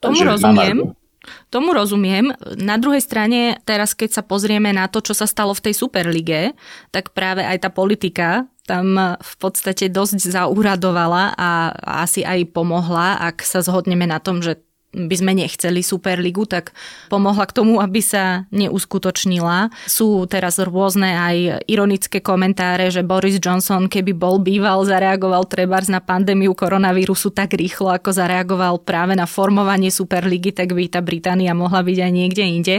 Tomu 0.00 0.16
Takže 0.16 0.24
rozumiem. 0.38 0.78
Tomu 1.52 1.76
rozumiem. 1.76 2.32
Na 2.56 2.80
druhej 2.80 3.04
strane, 3.04 3.60
teraz 3.68 3.92
keď 3.92 4.20
sa 4.20 4.22
pozrieme 4.24 4.72
na 4.72 4.88
to, 4.88 5.04
čo 5.04 5.12
sa 5.12 5.28
stalo 5.28 5.52
v 5.52 5.68
tej 5.68 5.74
Superlige, 5.76 6.56
tak 6.94 7.12
práve 7.12 7.44
aj 7.44 7.58
tá 7.60 7.68
politika 7.68 8.48
tam 8.64 8.94
v 9.18 9.34
podstate 9.42 9.90
dosť 9.90 10.30
zauradovala 10.30 11.34
a 11.34 11.74
asi 12.06 12.22
aj 12.22 12.54
pomohla, 12.54 13.18
ak 13.18 13.42
sa 13.42 13.66
zhodneme 13.66 14.06
na 14.06 14.22
tom, 14.22 14.38
že 14.38 14.62
by 14.90 15.14
sme 15.14 15.38
nechceli 15.38 15.86
Superligu, 15.86 16.50
tak 16.50 16.74
pomohla 17.06 17.46
k 17.46 17.54
tomu, 17.62 17.78
aby 17.78 18.02
sa 18.02 18.50
neuskutočnila. 18.50 19.70
Sú 19.86 20.26
teraz 20.26 20.58
rôzne 20.58 21.14
aj 21.14 21.36
ironické 21.70 22.18
komentáre, 22.18 22.90
že 22.90 23.06
Boris 23.06 23.38
Johnson, 23.38 23.86
keby 23.86 24.12
bol 24.18 24.42
býval, 24.42 24.82
zareagoval 24.82 25.46
trebárs 25.46 25.86
na 25.86 26.02
pandémiu 26.02 26.58
koronavírusu 26.58 27.30
tak 27.30 27.54
rýchlo, 27.54 27.94
ako 27.94 28.10
zareagoval 28.10 28.82
práve 28.82 29.14
na 29.14 29.30
formovanie 29.30 29.94
Superligy, 29.94 30.50
tak 30.50 30.74
by 30.74 30.90
tá 30.90 30.98
Británia 30.98 31.54
mohla 31.54 31.86
byť 31.86 31.98
aj 32.02 32.12
niekde 32.12 32.42
inde. 32.42 32.76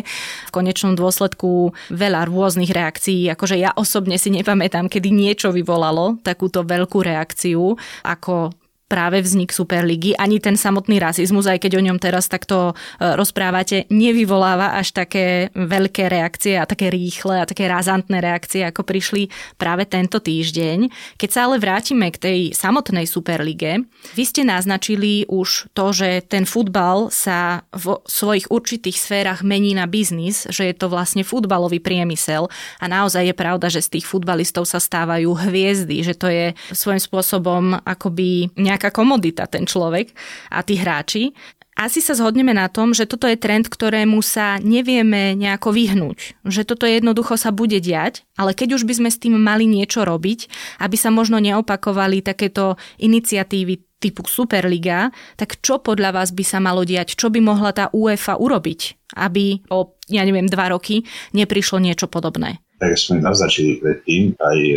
V 0.48 0.52
konečnom 0.52 1.00
dôsledku 1.00 1.72
veľa 1.96 2.28
rôznych 2.28 2.76
reakcií, 2.76 3.32
akože 3.32 3.56
ja 3.56 3.72
osobne 3.72 4.20
si 4.20 4.36
nepamätám, 4.36 4.92
kedy 4.92 5.16
niečo 5.16 5.56
vyvolalo 5.56 6.20
takúto 6.20 6.68
veľkú 6.68 7.00
reakciu, 7.00 7.80
ako 8.04 8.52
práve 8.92 9.24
vznik 9.24 9.56
Superligy, 9.56 10.20
ani 10.20 10.44
ten 10.44 10.60
samotný 10.60 11.00
rasizmus, 11.00 11.48
aj 11.48 11.64
keď 11.64 11.80
o 11.80 11.86
ňom 11.88 11.96
teraz 11.96 12.28
takto 12.28 12.76
e, 13.00 13.16
rozprávate, 13.16 13.88
nevyvoláva 13.88 14.76
až 14.76 14.92
také 14.92 15.48
veľké 15.56 16.12
reakcie 16.12 16.60
a 16.60 16.68
také 16.68 16.92
rýchle 16.92 17.40
a 17.40 17.48
také 17.48 17.72
razantné 17.72 18.20
reakcie, 18.20 18.68
ako 18.68 18.84
prišli 18.84 19.32
práve 19.56 19.88
tento 19.88 20.20
týždeň. 20.20 20.92
Keď 21.16 21.30
sa 21.32 21.48
ale 21.48 21.64
vrátime 21.64 22.12
k 22.12 22.20
tej 22.20 22.40
samotnej 22.52 23.08
Superlige, 23.08 23.88
vy 24.12 24.24
ste 24.28 24.44
naznačili 24.44 25.24
už 25.32 25.72
to, 25.72 25.96
že 25.96 26.28
ten 26.28 26.44
futbal 26.44 27.08
sa 27.08 27.64
v 27.72 27.96
svojich 28.04 28.52
určitých 28.52 29.00
sférach 29.00 29.40
mení 29.40 29.72
na 29.72 29.88
biznis, 29.88 30.44
že 30.52 30.68
je 30.68 30.76
to 30.76 30.92
vlastne 30.92 31.24
futbalový 31.24 31.80
priemysel 31.80 32.52
a 32.84 32.86
naozaj 32.92 33.32
je 33.32 33.36
pravda, 33.38 33.72
že 33.72 33.80
z 33.80 34.00
tých 34.00 34.10
futbalistov 34.10 34.68
sa 34.68 34.84
stávajú 34.84 35.32
hviezdy, 35.48 36.04
že 36.04 36.18
to 36.18 36.28
je 36.28 36.52
svojím 36.76 37.00
spôsobom 37.00 37.80
akoby 37.88 38.52
nejak 38.58 38.81
nejaká 38.82 38.90
komodita 38.90 39.46
ten 39.46 39.70
človek 39.70 40.10
a 40.50 40.66
tí 40.66 40.82
hráči. 40.82 41.38
Asi 41.78 42.02
sa 42.02 42.18
zhodneme 42.18 42.52
na 42.52 42.68
tom, 42.68 42.92
že 42.92 43.08
toto 43.08 43.30
je 43.30 43.38
trend, 43.38 43.70
ktorému 43.70 44.20
sa 44.26 44.58
nevieme 44.60 45.38
nejako 45.38 45.72
vyhnúť. 45.72 46.44
Že 46.44 46.62
toto 46.68 46.90
jednoducho 46.90 47.38
sa 47.38 47.54
bude 47.54 47.78
diať, 47.80 48.26
ale 48.36 48.58
keď 48.58 48.82
už 48.82 48.84
by 48.90 48.94
sme 48.98 49.10
s 49.14 49.22
tým 49.22 49.38
mali 49.38 49.70
niečo 49.70 50.04
robiť, 50.04 50.52
aby 50.82 50.98
sa 50.98 51.14
možno 51.14 51.38
neopakovali 51.40 52.26
takéto 52.26 52.76
iniciatívy 53.00 54.02
typu 54.02 54.26
Superliga, 54.26 55.14
tak 55.38 55.62
čo 55.62 55.78
podľa 55.80 56.12
vás 56.12 56.34
by 56.34 56.44
sa 56.44 56.58
malo 56.60 56.82
diať? 56.84 57.14
Čo 57.14 57.30
by 57.30 57.40
mohla 57.40 57.72
tá 57.72 57.88
UEFA 57.94 58.36
urobiť, 58.36 59.14
aby 59.22 59.64
o, 59.70 59.96
ja 60.10 60.26
neviem, 60.26 60.50
dva 60.50 60.74
roky 60.74 61.06
neprišlo 61.32 61.78
niečo 61.80 62.10
podobné? 62.10 62.60
Tak 62.82 62.98
sme 62.98 63.22
naznačili 63.22 63.78
predtým, 63.78 64.34
aj 64.42 64.60
e, 64.60 64.76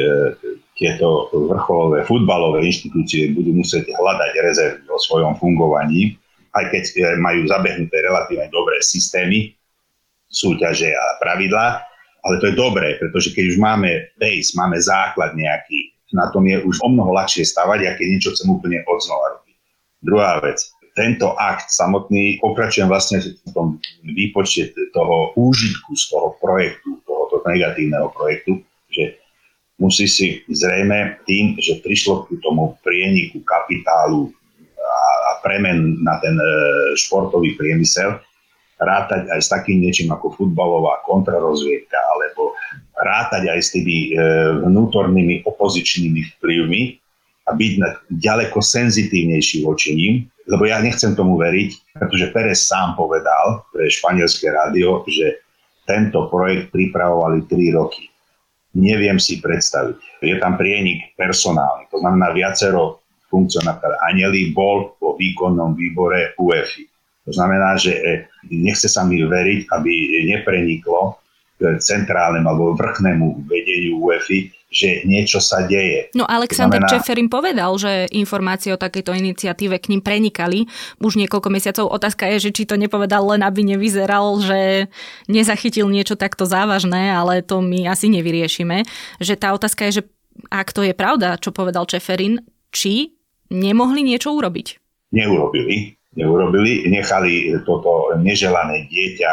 tieto 0.75 1.31
vrcholové 1.31 2.03
futbalové 2.03 2.67
inštitúcie 2.67 3.31
budú 3.31 3.55
musieť 3.55 3.95
hľadať 3.95 4.33
rezervy 4.43 4.87
o 4.91 4.99
svojom 4.99 5.39
fungovaní, 5.39 6.19
aj 6.55 6.65
keď 6.71 6.85
e, 6.91 6.93
majú 7.23 7.47
zabehnuté 7.47 8.03
relatívne 8.03 8.51
dobré 8.51 8.83
systémy, 8.83 9.55
súťaže 10.27 10.91
a 10.91 11.05
pravidlá, 11.23 11.79
ale 12.27 12.35
to 12.43 12.51
je 12.51 12.59
dobré, 12.59 12.99
pretože 12.99 13.31
keď 13.31 13.55
už 13.55 13.57
máme 13.63 14.11
base, 14.19 14.51
máme 14.59 14.75
základ 14.83 15.39
nejaký, 15.39 15.95
na 16.11 16.31
tom 16.35 16.47
je 16.47 16.59
už 16.63 16.83
o 16.83 16.89
mnoho 16.91 17.15
ľahšie 17.15 17.47
stavať, 17.47 17.79
a 17.87 17.95
keď 17.95 18.07
niečo 18.11 18.33
chcem 18.35 18.51
úplne 18.51 18.83
od 18.87 18.99
robiť. 18.99 19.57
Druhá 20.03 20.43
vec, 20.43 20.59
tento 20.95 21.35
akt 21.35 21.71
samotný, 21.71 22.39
pokračujem 22.39 22.87
vlastne 22.87 23.19
v 23.23 23.51
tom 23.51 23.83
výpočte 24.03 24.71
toho 24.95 25.35
úžitku 25.35 25.91
z 25.95 26.05
toho 26.11 26.39
projektu, 26.39 27.03
tohoto 27.03 27.43
negatívneho 27.47 28.11
projektu, 28.15 28.63
musí 29.79 30.07
si 30.07 30.27
zrejme 30.47 31.25
tým, 31.27 31.59
že 31.59 31.83
prišlo 31.83 32.31
k 32.31 32.39
tomu 32.39 32.79
prieniku 32.87 33.43
kapitálu 33.43 34.31
a 34.79 35.43
premen 35.43 35.99
na 36.05 36.21
ten 36.23 36.39
e, 36.39 36.47
športový 36.95 37.59
priemysel, 37.59 38.21
rátať 38.79 39.31
aj 39.31 39.41
s 39.41 39.49
takým 39.51 39.83
niečím 39.83 40.13
ako 40.13 40.35
futbalová 40.35 41.03
kontrarozviedka, 41.07 41.97
alebo 41.97 42.55
rátať 42.95 43.51
aj 43.51 43.61
s 43.61 43.69
tými 43.75 44.15
e, 44.15 44.23
vnútornými 44.63 45.43
opozičnými 45.43 46.39
vplyvmi 46.39 46.83
a 47.45 47.51
byť 47.53 47.73
ďaleko 48.15 48.59
senzitívnejší 48.63 49.67
voči 49.67 49.93
ním, 49.93 50.15
lebo 50.49 50.69
ja 50.69 50.81
nechcem 50.81 51.17
tomu 51.17 51.41
veriť, 51.41 51.99
pretože 51.99 52.31
Pérez 52.33 52.65
sám 52.65 52.97
povedal 52.97 53.65
pre 53.73 53.89
španielské 53.89 54.53
rádio, 54.53 55.05
že 55.09 55.45
tento 55.85 56.29
projekt 56.33 56.73
pripravovali 56.73 57.45
3 57.49 57.77
roky 57.77 58.14
neviem 58.75 59.19
si 59.23 59.39
predstaviť. 59.39 60.23
Je 60.23 60.37
tam 60.43 60.59
prienik 60.59 61.15
personálny, 61.15 61.87
to 61.91 62.03
znamená 62.03 62.35
viacero 62.35 63.03
funkcionárov. 63.31 63.99
Aneli 64.07 64.55
bol 64.55 64.95
vo 65.03 65.19
výkonnom 65.19 65.75
výbore 65.75 66.39
UEFI. 66.39 66.85
To 67.25 67.33
znamená, 67.33 67.81
že 67.81 67.93
e, 67.97 68.29
nechce 68.53 68.87
sa 68.87 69.03
mi 69.03 69.19
veriť, 69.25 69.73
aby 69.73 69.93
nepreniklo 70.29 71.19
k 71.57 71.81
centrálnemu 71.81 72.45
alebo 72.45 72.77
vrchnému 72.77 73.49
vedeniu 73.49 73.99
UEFI, 74.05 74.53
že 74.75 75.07
niečo 75.07 75.39
sa 75.39 75.63
deje. 75.71 76.11
No 76.19 76.27
Alexander 76.27 76.83
znamená... 76.83 76.91
Čeferin 76.91 77.31
povedal, 77.31 77.71
že 77.79 78.11
informácie 78.11 78.75
o 78.75 78.81
takejto 78.81 79.15
iniciatíve 79.15 79.79
k 79.79 79.95
ním 79.95 80.03
prenikali 80.03 80.67
už 80.99 81.15
niekoľko 81.15 81.49
mesiacov. 81.55 81.95
Otázka 81.95 82.27
je, 82.35 82.51
že 82.51 82.55
či 82.55 82.67
to 82.67 82.75
nepovedal 82.75 83.23
len, 83.31 83.47
aby 83.47 83.63
nevyzeral, 83.63 84.43
že 84.43 84.91
nezachytil 85.31 85.87
niečo 85.87 86.19
takto 86.19 86.43
závažné, 86.43 87.15
ale 87.15 87.47
to 87.47 87.63
my 87.63 87.87
asi 87.87 88.11
nevyriešime. 88.11 88.83
Že 89.23 89.35
tá 89.39 89.55
otázka 89.55 89.87
je, 89.87 90.03
že 90.03 90.11
ak 90.51 90.75
to 90.75 90.83
je 90.83 90.91
pravda, 90.91 91.39
čo 91.39 91.55
povedal 91.55 91.87
Čeferin, 91.87 92.43
či 92.75 93.15
nemohli 93.55 94.03
niečo 94.03 94.35
urobiť? 94.35 94.83
Neurobili. 95.15 95.95
Neurobili, 96.19 96.91
nechali 96.91 97.55
toto 97.63 98.11
neželané 98.19 98.91
dieťa 98.91 99.31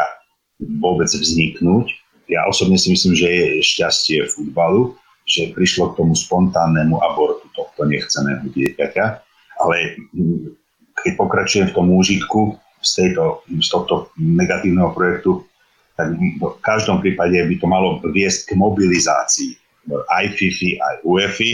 vôbec 0.78 1.10
vzniknúť. 1.10 1.90
Ja 2.30 2.46
osobne 2.46 2.78
si 2.78 2.94
myslím, 2.94 3.18
že 3.18 3.26
je 3.26 3.46
šťastie 3.66 4.30
futbalu, 4.30 4.94
že 5.32 5.56
prišlo 5.56 5.96
k 5.96 6.04
tomu 6.04 6.12
spontánnemu 6.12 7.00
abortu 7.00 7.48
tohto 7.56 7.88
nechceného 7.88 8.44
dieťaťa, 8.52 9.04
ale 9.64 9.96
keď 11.00 11.12
pokračujem 11.16 11.66
v 11.72 11.76
tom 11.76 11.88
úžitku 11.88 12.60
z, 12.84 12.90
tejto, 13.00 13.40
z 13.48 13.68
tohto 13.72 14.12
negatívneho 14.20 14.92
projektu, 14.92 15.48
tak 15.96 16.12
v 16.20 16.42
každom 16.60 17.00
prípade 17.00 17.40
by 17.40 17.54
to 17.56 17.66
malo 17.68 17.96
viesť 18.04 18.52
k 18.52 18.60
mobilizácii 18.60 19.52
aj 19.88 20.24
FIFI, 20.36 20.70
aj 20.78 20.94
UEFI, 21.08 21.50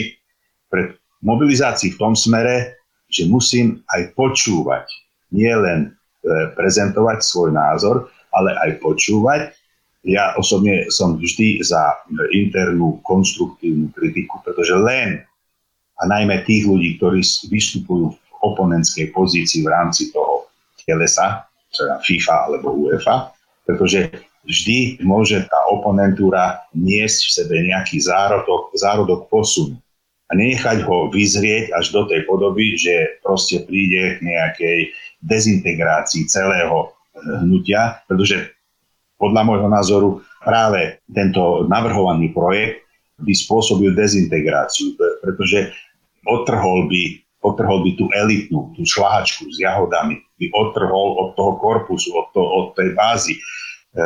pred 0.69 0.99
mobilizácii 1.23 1.95
v 1.95 1.99
tom 1.99 2.13
smere, 2.13 2.77
že 3.09 3.25
musím 3.25 3.81
aj 3.89 4.13
počúvať, 4.13 4.85
nie 5.33 5.49
len 5.49 5.89
e, 5.89 5.89
prezentovať 6.53 7.25
svoj 7.25 7.57
názor, 7.57 8.11
ale 8.29 8.53
aj 8.53 8.77
počúvať 8.85 9.49
ja 10.07 10.31
osobne 10.39 10.87
som 10.87 11.19
vždy 11.19 11.59
za 11.59 11.99
internú 12.31 13.03
konstruktívnu 13.03 13.91
kritiku, 13.91 14.39
pretože 14.43 14.75
len 14.79 15.23
a 15.99 16.07
najmä 16.07 16.47
tých 16.47 16.63
ľudí, 16.63 16.95
ktorí 16.95 17.19
vystupujú 17.51 18.15
v 18.15 18.19
oponentskej 18.39 19.11
pozícii 19.11 19.67
v 19.67 19.71
rámci 19.75 20.15
toho 20.15 20.47
telesa, 20.87 21.43
teda 21.75 21.99
FIFA 21.99 22.35
alebo 22.47 22.87
UEFA, 22.87 23.35
pretože 23.67 24.07
vždy 24.47 25.03
môže 25.03 25.43
tá 25.51 25.59
oponentúra 25.67 26.63
niesť 26.71 27.19
v 27.27 27.31
sebe 27.35 27.55
nejaký 27.67 27.99
zárodok, 27.99 28.71
zárodok 28.79 29.27
posunu 29.27 29.75
a 30.29 30.31
nenechať 30.37 30.87
ho 30.87 31.11
vyzrieť 31.11 31.75
až 31.75 31.91
do 31.91 32.07
tej 32.07 32.23
podoby, 32.23 32.79
že 32.79 33.19
proste 33.19 33.67
príde 33.67 34.17
k 34.17 34.19
nejakej 34.23 34.79
dezintegrácii 35.19 36.31
celého 36.31 36.95
hnutia, 37.43 37.99
pretože 38.07 38.55
podľa 39.19 39.41
môjho 39.43 39.67
názoru 39.67 40.09
práve 40.39 41.03
tento 41.11 41.67
navrhovaný 41.67 42.31
projekt 42.31 42.87
by 43.19 43.35
spôsobil 43.35 43.91
dezintegráciu, 43.91 44.95
pretože 45.19 45.75
otrhol 46.23 46.87
by, 46.87 47.19
otrhol 47.43 47.83
by 47.83 47.91
tú 47.99 48.07
elitnú, 48.15 48.71
tú 48.79 48.87
šláčku 48.87 49.51
s 49.51 49.59
jahodami, 49.59 50.23
by 50.39 50.45
otrhol 50.55 51.19
od 51.27 51.29
toho 51.35 51.59
korpusu, 51.59 52.15
od, 52.15 52.31
to, 52.31 52.39
od 52.39 52.67
tej 52.79 52.95
bázy. 52.95 53.35
E, 53.35 53.41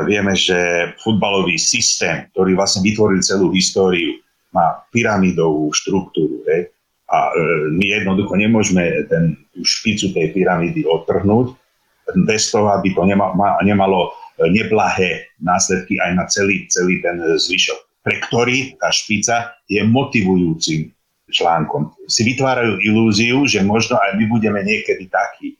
vieme, 0.10 0.34
že 0.34 0.58
futbalový 0.98 1.62
systém, 1.62 2.26
ktorý 2.34 2.58
vlastne 2.58 2.82
vytvoril 2.82 3.22
celú 3.22 3.54
históriu, 3.54 4.18
má 4.50 4.82
pyramidovú 4.90 5.70
štruktúru. 5.78 6.42
Hej? 6.50 6.74
A 7.06 7.30
e, 7.30 7.34
my 7.78 7.86
jednoducho 8.02 8.34
nemôžeme 8.34 9.06
ten, 9.06 9.38
tú 9.54 9.62
špicu 9.62 10.10
tej 10.10 10.34
pyramídy 10.34 10.90
odtrhnúť, 10.90 11.54
bez 12.26 12.52
toho, 12.52 12.68
aby 12.74 12.92
to 12.92 13.06
nema, 13.08 13.32
nemalo 13.64 14.12
neblahé 14.50 15.30
následky 15.40 16.00
aj 16.00 16.12
na 16.16 16.26
celý, 16.28 16.66
celý 16.72 17.00
ten 17.04 17.20
zvyšok, 17.20 18.04
pre 18.04 18.20
ktorý 18.28 18.76
tá 18.80 18.92
špica 18.92 19.56
je 19.70 19.84
motivujúcim 19.84 20.92
článkom. 21.34 21.94
Si 22.06 22.22
vytvárajú 22.28 22.78
ilúziu, 22.84 23.48
že 23.50 23.64
možno 23.66 23.98
aj 23.98 24.20
my 24.20 24.26
budeme 24.30 24.62
niekedy 24.62 25.10
takí. 25.10 25.58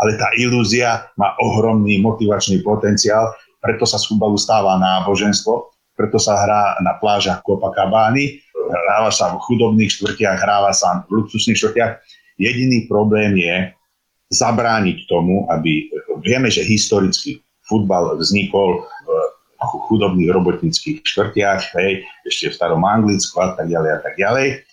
Ale 0.00 0.16
tá 0.16 0.32
ilúzia 0.40 1.10
má 1.20 1.36
ohromný 1.36 2.00
motivačný 2.00 2.64
potenciál, 2.64 3.36
preto 3.60 3.84
sa 3.84 4.00
z 4.00 4.08
futbalu 4.08 4.40
stáva 4.40 4.80
náboženstvo, 4.80 5.68
preto 5.92 6.16
sa 6.16 6.40
hrá 6.40 6.80
na 6.80 6.96
plážach 6.96 7.44
Copacabány, 7.44 8.40
hráva 8.56 9.12
sa 9.12 9.36
v 9.36 9.42
chudobných 9.44 9.92
štvrtiach, 9.92 10.40
hráva 10.40 10.72
sa 10.72 11.04
v 11.04 11.20
luxusných 11.20 11.60
štvrtiach. 11.60 11.92
Jediný 12.40 12.88
problém 12.88 13.36
je 13.36 13.68
zabrániť 14.32 15.04
tomu, 15.04 15.44
aby, 15.52 15.92
vieme, 16.24 16.48
že 16.48 16.64
historicky 16.64 17.44
futbal 17.70 18.18
vznikol 18.18 18.82
v 19.06 19.72
chudobných 19.86 20.32
robotníckých 20.34 21.06
štvrtiach, 21.06 21.76
hej, 21.78 22.02
ešte 22.26 22.50
v 22.50 22.56
starom 22.56 22.82
Anglicku 22.82 23.36
a 23.38 23.54
tak 23.54 23.70
ďalej 23.70 23.90
a 23.94 24.00
tak 24.02 24.14
ďalej. 24.18 24.66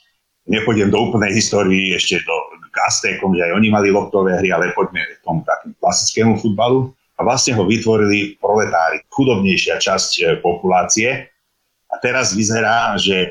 Nepôjdem 0.48 0.90
do 0.90 1.12
úplnej 1.12 1.36
histórii 1.36 1.92
ešte 1.92 2.24
do 2.24 2.36
Aztékom, 2.78 3.34
že 3.34 3.42
aj 3.44 3.58
oni 3.58 3.68
mali 3.74 3.90
loptové 3.90 4.38
hry, 4.38 4.54
ale 4.54 4.72
poďme 4.78 5.02
k 5.04 5.22
tomu 5.26 5.42
takým 5.44 5.74
klasickému 5.82 6.34
futbalu. 6.40 6.94
A 7.18 7.26
vlastne 7.26 7.58
ho 7.58 7.66
vytvorili 7.66 8.38
proletári, 8.38 9.02
chudobnejšia 9.10 9.82
časť 9.82 10.12
e, 10.22 10.24
populácie. 10.38 11.26
A 11.90 11.96
teraz 11.98 12.38
vyzerá, 12.38 12.94
že 12.94 13.26
e, 13.26 13.30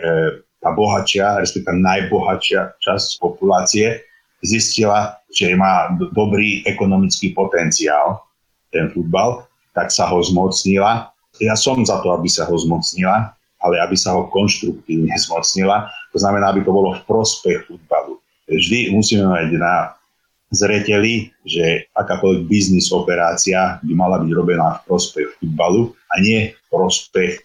tá 0.58 0.74
bohatšia, 0.74 1.38
respektíve 1.38 1.78
najbohatšia 1.78 2.82
časť 2.82 3.22
populácie 3.22 4.02
zistila, 4.42 5.22
že 5.30 5.54
má 5.54 5.94
dobrý 6.10 6.66
ekonomický 6.66 7.30
potenciál 7.30 8.26
ten 8.74 8.90
futbal, 8.90 9.45
tak 9.76 9.92
sa 9.92 10.08
ho 10.08 10.16
zmocnila. 10.24 11.12
Ja 11.36 11.52
som 11.52 11.84
za 11.84 12.00
to, 12.00 12.16
aby 12.16 12.32
sa 12.32 12.48
ho 12.48 12.56
zmocnila, 12.56 13.36
ale 13.60 13.76
aby 13.84 13.92
sa 13.92 14.16
ho 14.16 14.32
konštruktívne 14.32 15.12
zmocnila. 15.28 15.92
To 16.10 16.18
znamená, 16.18 16.56
aby 16.56 16.64
to 16.64 16.72
bolo 16.72 16.96
v 16.96 17.04
prospech 17.04 17.68
futbalu. 17.68 18.16
Vždy 18.48 18.96
musíme 18.96 19.28
mať 19.28 19.60
na 19.60 19.92
zreteli, 20.54 21.34
že 21.42 21.90
akákoľvek 21.92 22.46
biznis 22.46 22.88
operácia 22.94 23.82
by 23.82 23.92
mala 23.92 24.22
byť 24.22 24.30
robená 24.32 24.80
v 24.80 24.94
prospech 24.94 25.28
futbalu 25.42 25.92
a 25.92 26.14
nie 26.22 26.54
v 26.54 26.62
prospech 26.70 27.42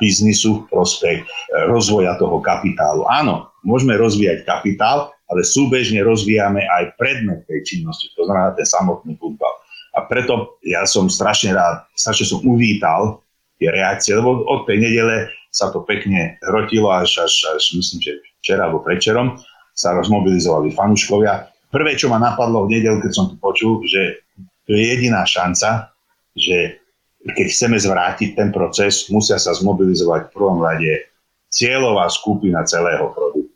biznisu, 0.00 0.64
v 0.64 0.74
prospech 0.74 1.18
e, 1.22 1.26
rozvoja 1.70 2.16
toho 2.18 2.40
kapitálu. 2.42 3.06
Áno, 3.06 3.52
môžeme 3.62 3.94
rozvíjať 3.94 4.42
kapitál, 4.48 5.12
ale 5.28 5.44
súbežne 5.44 6.00
rozvíjame 6.02 6.64
aj 6.64 6.96
predmet 6.96 7.44
tej 7.44 7.62
činnosti, 7.62 8.10
to 8.16 8.24
znamená 8.24 8.56
ten 8.56 8.64
samotný 8.64 9.14
futbal. 9.20 9.52
A 9.98 10.06
preto 10.06 10.62
ja 10.62 10.86
som 10.86 11.10
strašne 11.10 11.58
rád, 11.58 11.82
strašne 11.98 12.30
som 12.30 12.38
uvítal 12.46 13.18
tie 13.58 13.74
reakcie, 13.74 14.14
lebo 14.14 14.46
od 14.46 14.70
tej 14.70 14.78
nedele 14.78 15.26
sa 15.50 15.74
to 15.74 15.82
pekne 15.82 16.38
hrotilo 16.46 16.94
až, 16.94 17.26
až, 17.26 17.58
až 17.58 17.74
myslím, 17.74 17.98
že 17.98 18.12
včera 18.38 18.70
alebo 18.70 18.86
prečerom 18.86 19.42
sa 19.74 19.98
rozmobilizovali 19.98 20.70
fanúškovia 20.70 21.50
prvé, 21.72 21.96
čo 21.96 22.08
ma 22.08 22.18
napadlo 22.20 22.64
v 22.64 22.78
nedelu, 22.78 22.98
keď 23.00 23.12
som 23.12 23.26
to 23.28 23.36
počul, 23.38 23.84
že 23.84 24.24
to 24.64 24.76
je 24.76 24.82
jediná 24.84 25.24
šanca, 25.24 25.92
že 26.36 26.80
keď 27.24 27.46
chceme 27.50 27.76
zvrátiť 27.76 28.30
ten 28.36 28.48
proces, 28.54 29.08
musia 29.12 29.36
sa 29.36 29.52
zmobilizovať 29.52 30.28
v 30.28 30.34
prvom 30.34 30.60
rade 30.62 31.08
cieľová 31.52 32.08
skupina 32.12 32.64
celého 32.64 33.10
produktu, 33.12 33.52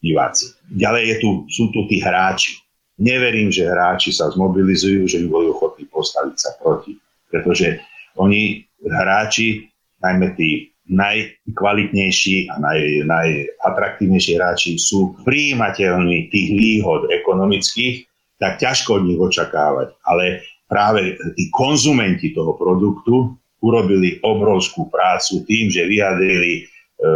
diváci. 0.00 0.52
Ďalej 0.70 1.02
je 1.08 1.16
tu, 1.20 1.28
sú 1.48 1.64
tu 1.72 1.84
tí 1.88 2.00
hráči. 2.00 2.61
Neverím, 3.02 3.50
že 3.50 3.66
hráči 3.66 4.14
sa 4.14 4.30
zmobilizujú, 4.30 5.10
že 5.10 5.18
by 5.22 5.26
boli 5.26 5.46
ochotní 5.50 5.90
postaviť 5.90 6.36
sa 6.38 6.54
proti. 6.62 6.94
Pretože 7.26 7.82
oni, 8.14 8.62
hráči, 8.86 9.66
najmä 9.98 10.38
tí 10.38 10.70
najkvalitnejší 10.86 12.50
a 12.50 12.62
naj, 12.62 12.80
najatraktívnejší 13.06 14.38
hráči 14.38 14.78
sú 14.78 15.18
príjimateľní 15.26 16.30
tých 16.30 16.48
výhod 16.54 17.10
ekonomických, 17.10 18.06
tak 18.38 18.62
ťažko 18.62 19.02
od 19.02 19.06
nich 19.06 19.18
očakávať. 19.18 19.98
Ale 20.06 20.42
práve 20.70 21.18
tí 21.34 21.50
konzumenti 21.50 22.30
toho 22.30 22.54
produktu 22.54 23.34
urobili 23.62 24.18
obrovskú 24.22 24.90
prácu 24.90 25.46
tým, 25.46 25.70
že 25.70 25.86
vyjadrili 25.86 26.52
e, 26.58 26.62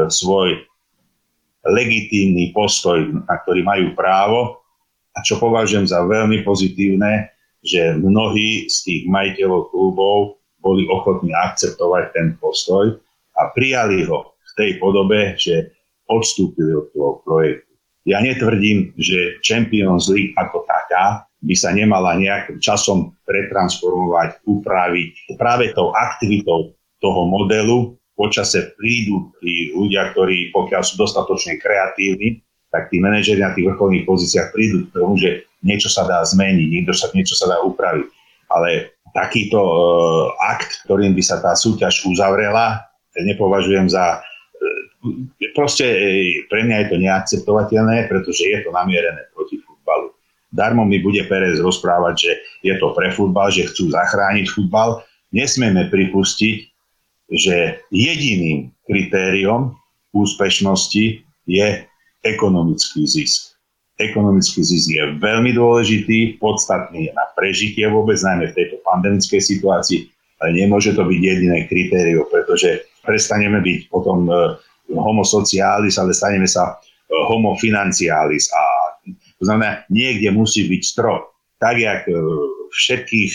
svoj 0.06 0.62
legitímny 1.66 2.54
postoj, 2.54 3.02
na 3.26 3.34
ktorý 3.42 3.66
majú 3.66 3.86
právo 3.98 4.65
a 5.16 5.24
čo 5.24 5.40
považujem 5.40 5.88
za 5.88 6.04
veľmi 6.04 6.44
pozitívne, 6.44 7.32
že 7.64 7.96
mnohí 7.96 8.68
z 8.68 8.76
tých 8.84 9.02
majiteľov 9.08 9.72
klubov 9.72 10.38
boli 10.60 10.84
ochotní 10.92 11.32
akceptovať 11.32 12.04
ten 12.12 12.26
postoj 12.36 12.94
a 13.34 13.42
prijali 13.56 14.04
ho 14.04 14.36
v 14.36 14.52
tej 14.54 14.70
podobe, 14.76 15.34
že 15.40 15.72
odstúpili 16.06 16.76
od 16.76 16.86
toho 16.92 17.24
projektu. 17.24 17.72
Ja 18.06 18.22
netvrdím, 18.22 18.94
že 18.94 19.42
Champions 19.42 20.06
League 20.06 20.36
ako 20.38 20.62
taká 20.62 21.26
by 21.42 21.54
sa 21.58 21.74
nemala 21.74 22.14
nejakým 22.14 22.62
časom 22.62 23.18
pretransformovať, 23.26 24.46
upraviť 24.46 25.34
práve 25.34 25.74
tou 25.74 25.90
aktivitou 25.90 26.74
toho 27.02 27.22
modelu. 27.26 27.98
Počase 28.16 28.72
prídu 28.78 29.34
tí 29.42 29.74
ľudia, 29.74 30.14
ktorí 30.14 30.54
pokiaľ 30.54 30.82
sú 30.86 30.96
dostatočne 30.96 31.60
kreatívni, 31.60 32.45
tak 32.76 32.92
tí 32.92 33.00
manažeri 33.00 33.40
na 33.40 33.56
tých 33.56 33.72
vrcholných 33.72 34.04
pozíciách 34.04 34.52
prídu 34.52 34.84
k 34.84 34.92
tomu, 34.92 35.16
že 35.16 35.48
niečo 35.64 35.88
sa 35.88 36.04
dá 36.04 36.20
zmeniť, 36.20 36.68
niečo 36.68 36.92
sa, 36.92 37.08
niečo 37.16 37.32
sa 37.32 37.48
dá 37.48 37.64
upraviť. 37.64 38.04
Ale 38.52 38.92
takýto 39.16 39.56
uh, 39.56 40.36
akt, 40.52 40.84
ktorým 40.84 41.16
by 41.16 41.22
sa 41.24 41.40
tá 41.40 41.56
súťaž 41.56 42.04
uzavrela, 42.04 42.84
nepovažujem 43.16 43.88
za... 43.88 44.20
E, 45.40 45.48
proste 45.56 45.88
e, 45.88 45.96
pre 46.52 46.68
mňa 46.68 46.76
je 46.84 46.88
to 46.92 46.96
neakceptovateľné, 47.00 48.12
pretože 48.12 48.44
je 48.44 48.60
to 48.60 48.68
namierené 48.76 49.24
proti 49.32 49.56
futbalu. 49.64 50.12
Darmo 50.52 50.84
mi 50.84 51.00
bude 51.00 51.24
Perez 51.24 51.56
rozprávať, 51.64 52.14
že 52.20 52.32
je 52.60 52.74
to 52.76 52.92
pre 52.92 53.08
futbal, 53.08 53.48
že 53.48 53.72
chcú 53.72 53.88
zachrániť 53.88 54.52
futbal. 54.52 55.00
Nesmieme 55.32 55.88
pripustiť, 55.88 56.56
že 57.32 57.80
jediným 57.88 58.68
kritériom 58.84 59.74
úspešnosti 60.12 61.24
je 61.48 61.68
ekonomický 62.26 63.06
zisk. 63.06 63.54
Ekonomický 63.96 64.60
zisk 64.60 64.92
je 64.92 65.04
veľmi 65.22 65.56
dôležitý, 65.56 66.36
podstatný 66.42 67.08
na 67.16 67.24
prežitie 67.32 67.88
vôbec, 67.88 68.20
najmä 68.20 68.52
v 68.52 68.56
tejto 68.56 68.76
pandemickej 68.84 69.40
situácii, 69.40 70.10
ale 70.42 70.50
nemôže 70.52 70.92
to 70.92 71.00
byť 71.06 71.20
jediné 71.22 71.64
kritérium, 71.64 72.28
pretože 72.28 72.84
prestaneme 73.06 73.62
byť 73.64 73.88
potom 73.88 74.28
e, 74.28 74.32
homo 74.92 75.24
socialis, 75.24 75.96
ale 75.96 76.12
staneme 76.12 76.44
sa 76.44 76.76
e, 76.76 77.14
homo 77.30 77.56
financialis. 77.56 78.52
A 78.52 78.62
to 79.40 79.48
znamená, 79.48 79.88
niekde 79.88 80.28
musí 80.34 80.68
byť 80.68 80.82
strop. 80.84 81.32
Tak, 81.56 81.80
jak 81.80 82.04
e, 82.10 82.12
všetkých, 82.68 83.32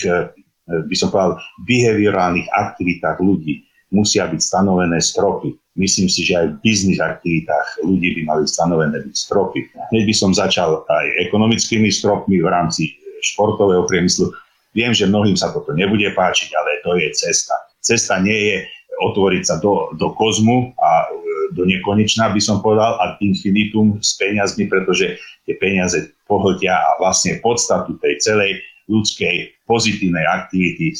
by 0.70 0.94
som 0.94 1.10
povedal, 1.10 1.42
behaviorálnych 1.66 2.46
aktivitách 2.54 3.18
ľudí 3.18 3.66
musia 3.90 4.30
byť 4.30 4.38
stanovené 4.38 5.02
stropy. 5.02 5.61
Myslím 5.72 6.04
si, 6.12 6.20
že 6.28 6.36
aj 6.36 6.46
v 6.52 6.58
biznis 6.60 7.00
aktivitách 7.00 7.80
ľudí 7.80 8.12
by 8.20 8.22
mali 8.28 8.44
stanovené 8.44 9.08
byť 9.08 9.14
stropy. 9.16 9.72
Hneď 9.88 10.04
by 10.04 10.14
som 10.14 10.30
začal 10.36 10.84
aj 10.84 11.06
ekonomickými 11.32 11.88
stropmi 11.88 12.44
v 12.44 12.48
rámci 12.48 12.92
športového 13.24 13.88
priemyslu. 13.88 14.28
Viem, 14.76 14.92
že 14.92 15.08
mnohým 15.08 15.32
sa 15.32 15.48
toto 15.48 15.72
nebude 15.72 16.12
páčiť, 16.12 16.52
ale 16.52 16.84
to 16.84 16.96
je 17.00 17.08
cesta. 17.16 17.56
Cesta 17.80 18.20
nie 18.20 18.36
je 18.36 18.56
otvoriť 19.00 19.42
sa 19.48 19.56
do, 19.64 19.96
do 19.96 20.12
kozmu 20.12 20.76
a 20.76 21.08
e, 21.08 21.56
do 21.56 21.64
nekonečná 21.64 22.28
by 22.32 22.40
som 22.40 22.60
povedal 22.60 23.00
ad 23.00 23.16
infinitum 23.24 23.96
s 24.04 24.16
peniazmi, 24.20 24.68
pretože 24.68 25.16
tie 25.48 25.56
peniaze 25.56 26.12
pohltia 26.28 26.76
a 26.76 27.00
vlastne 27.00 27.40
podstatu 27.40 27.96
tej 28.00 28.20
celej 28.20 28.60
ľudskej 28.92 29.64
pozitívnej 29.64 30.24
aktivity 30.28 30.92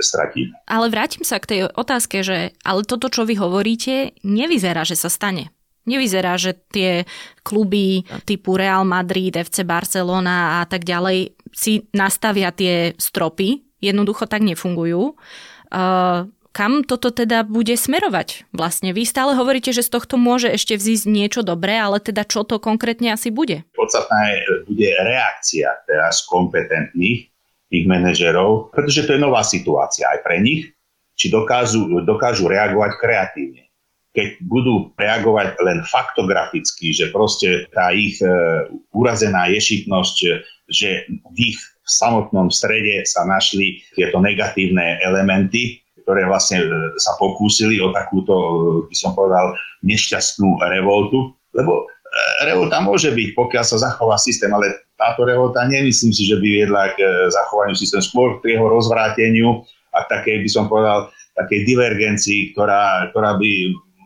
stratíme. 0.00 0.56
Ale 0.66 0.86
vrátim 0.88 1.22
sa 1.22 1.38
k 1.38 1.50
tej 1.50 1.60
otázke, 1.72 2.22
že 2.24 2.56
ale 2.64 2.82
toto, 2.84 3.12
čo 3.12 3.28
vy 3.28 3.36
hovoríte, 3.36 4.16
nevyzerá, 4.24 4.86
že 4.86 4.96
sa 4.96 5.12
stane. 5.12 5.52
Nevyzerá, 5.88 6.36
že 6.36 6.54
tie 6.70 7.08
kluby 7.40 8.04
typu 8.28 8.54
Real 8.54 8.84
Madrid, 8.84 9.32
FC 9.32 9.64
Barcelona 9.64 10.60
a 10.60 10.68
tak 10.68 10.84
ďalej 10.84 11.34
si 11.50 11.88
nastavia 11.96 12.52
tie 12.52 12.92
stropy. 13.00 13.64
Jednoducho 13.80 14.28
tak 14.28 14.44
nefungujú. 14.44 15.16
Uh, 15.72 16.28
kam 16.50 16.82
toto 16.82 17.14
teda 17.14 17.46
bude 17.46 17.72
smerovať? 17.78 18.50
Vlastne 18.50 18.90
vy 18.90 19.06
stále 19.06 19.38
hovoríte, 19.38 19.70
že 19.70 19.86
z 19.86 19.90
tohto 19.94 20.18
môže 20.18 20.50
ešte 20.50 20.76
vzísť 20.76 21.06
niečo 21.06 21.40
dobré, 21.46 21.78
ale 21.78 22.02
teda 22.02 22.26
čo 22.26 22.42
to 22.42 22.58
konkrétne 22.58 23.14
asi 23.14 23.30
bude? 23.30 23.62
Podstatná 23.72 24.34
je, 24.34 24.66
bude 24.66 24.90
reakcia 25.06 25.70
teraz 25.86 26.26
kompetentných 26.26 27.29
tých 27.70 27.86
manažerov, 27.86 28.74
pretože 28.74 29.06
to 29.06 29.14
je 29.14 29.22
nová 29.22 29.46
situácia 29.46 30.10
aj 30.10 30.26
pre 30.26 30.42
nich, 30.42 30.74
či 31.14 31.30
dokážu, 31.30 32.02
dokážu 32.02 32.50
reagovať 32.50 32.92
kreatívne. 32.98 33.64
Keď 34.10 34.42
budú 34.42 34.90
reagovať 34.98 35.54
len 35.62 35.86
faktograficky, 35.86 36.90
že 36.90 37.14
proste 37.14 37.70
tá 37.70 37.94
ich 37.94 38.18
e, 38.18 38.26
urazená 38.90 39.46
ješitnosť, 39.54 40.16
že 40.66 41.06
v 41.06 41.36
ich 41.54 41.58
samotnom 41.86 42.50
strede 42.50 43.06
sa 43.06 43.22
našli 43.22 43.86
tieto 43.94 44.18
negatívne 44.18 44.98
elementy, 45.06 45.78
ktoré 46.02 46.26
vlastne 46.26 46.66
e, 46.66 46.68
sa 46.98 47.14
pokúsili 47.22 47.78
o 47.78 47.94
takúto, 47.94 48.34
e, 48.34 48.90
by 48.90 48.96
som 48.98 49.14
povedal, 49.14 49.54
nešťastnú 49.86 50.58
revoltu, 50.58 51.30
lebo 51.54 51.86
e, 51.86 51.99
revolta 52.42 52.82
môže 52.82 53.14
byť, 53.14 53.28
pokiaľ 53.38 53.64
sa 53.64 53.76
zachová 53.78 54.18
systém, 54.18 54.50
ale 54.50 54.90
táto 54.98 55.22
revolta 55.22 55.62
nemyslím 55.64 56.12
si, 56.12 56.26
že 56.26 56.36
by 56.36 56.46
viedla 56.46 56.82
k 56.94 56.98
zachovaniu 57.30 57.76
systému, 57.78 58.02
skôr 58.02 58.28
k 58.42 58.58
jeho 58.58 58.66
rozvráteniu 58.66 59.62
a 59.94 60.04
takej, 60.06 60.42
by 60.42 60.48
som 60.50 60.66
povedal, 60.66 61.08
takej 61.38 61.64
divergencii, 61.64 62.52
ktorá, 62.52 63.08
ktorá 63.14 63.38
by 63.38 63.50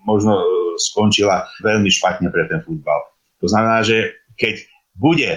možno 0.04 0.38
skončila 0.76 1.48
veľmi 1.64 1.88
špatne 1.88 2.28
pre 2.28 2.44
ten 2.46 2.60
futbal. 2.60 3.00
To 3.40 3.46
znamená, 3.48 3.80
že 3.82 4.14
keď 4.36 4.60
bude 4.94 5.30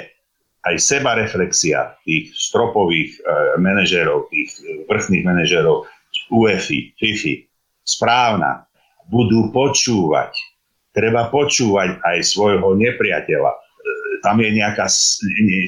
aj 0.68 0.76
seba 0.78 1.16
reflexia 1.16 1.96
tých 2.04 2.36
stropových 2.36 3.16
e, 3.16 3.20
manažérov, 3.64 4.28
tých 4.28 4.60
vrchných 4.92 5.24
manažérov, 5.24 5.88
UEFI, 6.34 6.98
FIFI, 7.00 7.34
správna, 7.88 8.68
budú 9.08 9.48
počúvať. 9.56 10.36
Treba 10.98 11.30
počúvať 11.30 12.02
aj 12.02 12.18
svojho 12.26 12.74
nepriateľa. 12.74 13.52
E, 13.54 13.60
tam 14.26 14.42
je 14.42 14.50
nejaká, 14.50 14.90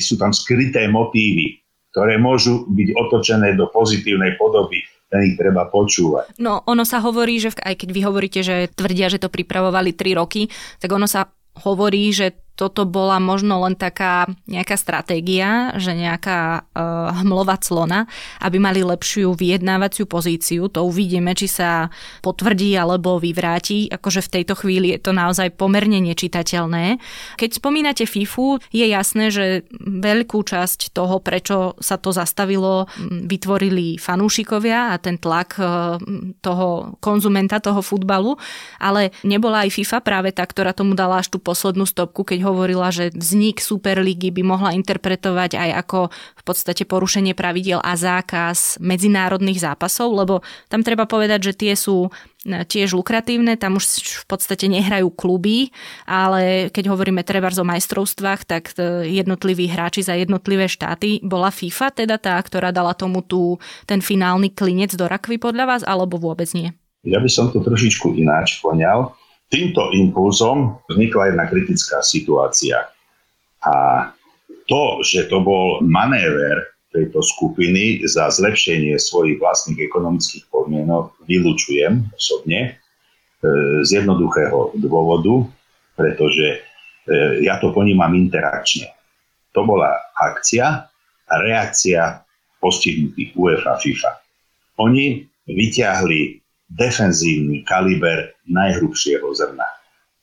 sú 0.02 0.18
tam 0.18 0.34
skryté 0.34 0.90
motívy, 0.90 1.62
ktoré 1.94 2.18
môžu 2.18 2.66
byť 2.66 2.90
otočené 2.98 3.54
do 3.54 3.70
pozitívnej 3.70 4.34
podoby 4.42 4.82
ten 5.10 5.26
ich 5.26 5.36
treba 5.42 5.66
počúvať. 5.66 6.38
No, 6.38 6.62
ono 6.70 6.86
sa 6.86 7.02
hovorí, 7.02 7.42
že 7.42 7.50
aj 7.58 7.82
keď 7.82 7.90
vy 7.90 8.02
hovoríte, 8.06 8.40
že 8.46 8.70
tvrdia, 8.70 9.10
že 9.10 9.18
to 9.18 9.34
pripravovali 9.34 9.98
3 9.98 10.22
roky, 10.22 10.46
tak 10.78 10.94
ono 10.94 11.10
sa 11.10 11.26
hovorí, 11.66 12.14
že 12.14 12.38
toto 12.60 12.84
bola 12.84 13.24
možno 13.24 13.64
len 13.64 13.80
taká 13.80 14.28
nejaká 14.44 14.76
stratégia, 14.76 15.72
že 15.80 15.96
nejaká 15.96 16.68
uh, 16.68 17.16
hmlova 17.24 17.56
clona, 17.64 18.04
aby 18.44 18.60
mali 18.60 18.84
lepšiu 18.84 19.32
vyjednávaciu 19.32 20.04
pozíciu. 20.04 20.68
To 20.76 20.84
uvidíme, 20.84 21.32
či 21.32 21.48
sa 21.48 21.88
potvrdí 22.20 22.76
alebo 22.76 23.16
vyvráti. 23.16 23.88
Akože 23.88 24.28
v 24.28 24.44
tejto 24.44 24.60
chvíli 24.60 24.92
je 24.92 25.00
to 25.00 25.16
naozaj 25.16 25.56
pomerne 25.56 26.04
nečitateľné. 26.04 27.00
Keď 27.40 27.50
spomínate 27.64 28.04
FIFU, 28.04 28.60
je 28.76 28.84
jasné, 28.92 29.32
že 29.32 29.64
veľkú 29.80 30.44
časť 30.44 30.92
toho, 30.92 31.24
prečo 31.24 31.80
sa 31.80 31.96
to 31.96 32.12
zastavilo, 32.12 32.92
vytvorili 33.08 33.96
fanúšikovia 33.96 34.92
a 34.92 35.00
ten 35.00 35.16
tlak 35.16 35.56
uh, 35.56 35.96
toho 36.44 37.00
konzumenta 37.00 37.64
toho 37.64 37.80
futbalu, 37.80 38.36
ale 38.84 39.16
nebola 39.24 39.64
aj 39.64 39.80
FIFA 39.80 39.98
práve 40.04 40.36
tá, 40.36 40.44
ktorá 40.44 40.76
tomu 40.76 40.92
dala 40.92 41.24
až 41.24 41.32
tú 41.32 41.40
poslednú 41.40 41.88
stopku, 41.88 42.28
keď 42.28 42.49
hovorila, 42.50 42.90
že 42.90 43.14
vznik 43.14 43.62
Superligy 43.62 44.34
by 44.34 44.42
mohla 44.42 44.74
interpretovať 44.74 45.56
aj 45.56 45.70
ako 45.86 46.00
v 46.12 46.44
podstate 46.44 46.84
porušenie 46.90 47.38
pravidel 47.38 47.78
a 47.80 47.94
zákaz 47.94 48.82
medzinárodných 48.82 49.62
zápasov, 49.62 50.12
lebo 50.18 50.42
tam 50.68 50.82
treba 50.82 51.06
povedať, 51.06 51.52
že 51.52 51.54
tie 51.54 51.74
sú 51.78 52.10
e, 52.10 52.66
tiež 52.66 52.98
lukratívne, 52.98 53.54
tam 53.56 53.78
už 53.78 53.86
v 54.22 54.26
podstate 54.26 54.66
nehrajú 54.66 55.14
kluby, 55.14 55.70
ale 56.10 56.74
keď 56.74 56.90
hovoríme 56.90 57.22
treba 57.22 57.54
o 57.54 57.66
majstrovstvách, 57.66 58.42
tak 58.50 58.74
e, 58.76 59.06
jednotliví 59.14 59.70
hráči 59.70 60.02
za 60.02 60.18
jednotlivé 60.18 60.66
štáty 60.66 61.22
bola 61.22 61.54
FIFA 61.54 61.94
teda 61.94 62.18
tá, 62.18 62.42
ktorá 62.42 62.74
dala 62.74 62.98
tomu 62.98 63.22
tú, 63.22 63.62
ten 63.86 64.02
finálny 64.02 64.50
klinec 64.50 64.98
do 64.98 65.06
rakvy 65.06 65.38
podľa 65.38 65.66
vás, 65.66 65.82
alebo 65.86 66.18
vôbec 66.18 66.50
nie? 66.58 66.74
Ja 67.08 67.24
by 67.24 67.30
som 67.32 67.48
to 67.54 67.64
trošičku 67.64 68.18
ináč 68.20 68.60
poňal. 68.60 69.19
Týmto 69.50 69.90
impulzom 69.98 70.78
vznikla 70.86 71.34
jedna 71.34 71.46
kritická 71.50 72.06
situácia. 72.06 72.86
A 73.66 74.08
to, 74.70 75.02
že 75.02 75.26
to 75.26 75.42
bol 75.42 75.82
manéver 75.82 76.78
tejto 76.94 77.22
skupiny 77.22 78.06
za 78.06 78.30
zlepšenie 78.30 78.98
svojich 78.98 79.42
vlastných 79.42 79.82
ekonomických 79.90 80.46
podmienok, 80.50 81.18
vylučujem 81.26 82.06
osobne 82.14 82.60
e, 82.66 82.72
z 83.86 83.90
jednoduchého 84.02 84.78
dôvodu, 84.78 85.46
pretože 85.94 86.62
e, 87.10 87.46
ja 87.46 87.62
to 87.62 87.74
ponímam 87.74 88.14
interakčne. 88.14 88.90
To 89.54 89.66
bola 89.66 89.98
akcia 90.18 90.66
a 91.30 91.34
reakcia 91.42 92.26
postihnutých 92.62 93.34
UEFA 93.38 93.78
FIFA. 93.82 94.12
Oni 94.82 95.26
vyťahli 95.50 96.42
defenzívny 96.70 97.66
kaliber 97.66 98.34
najhrubšieho 98.46 99.26
zrna. 99.34 99.66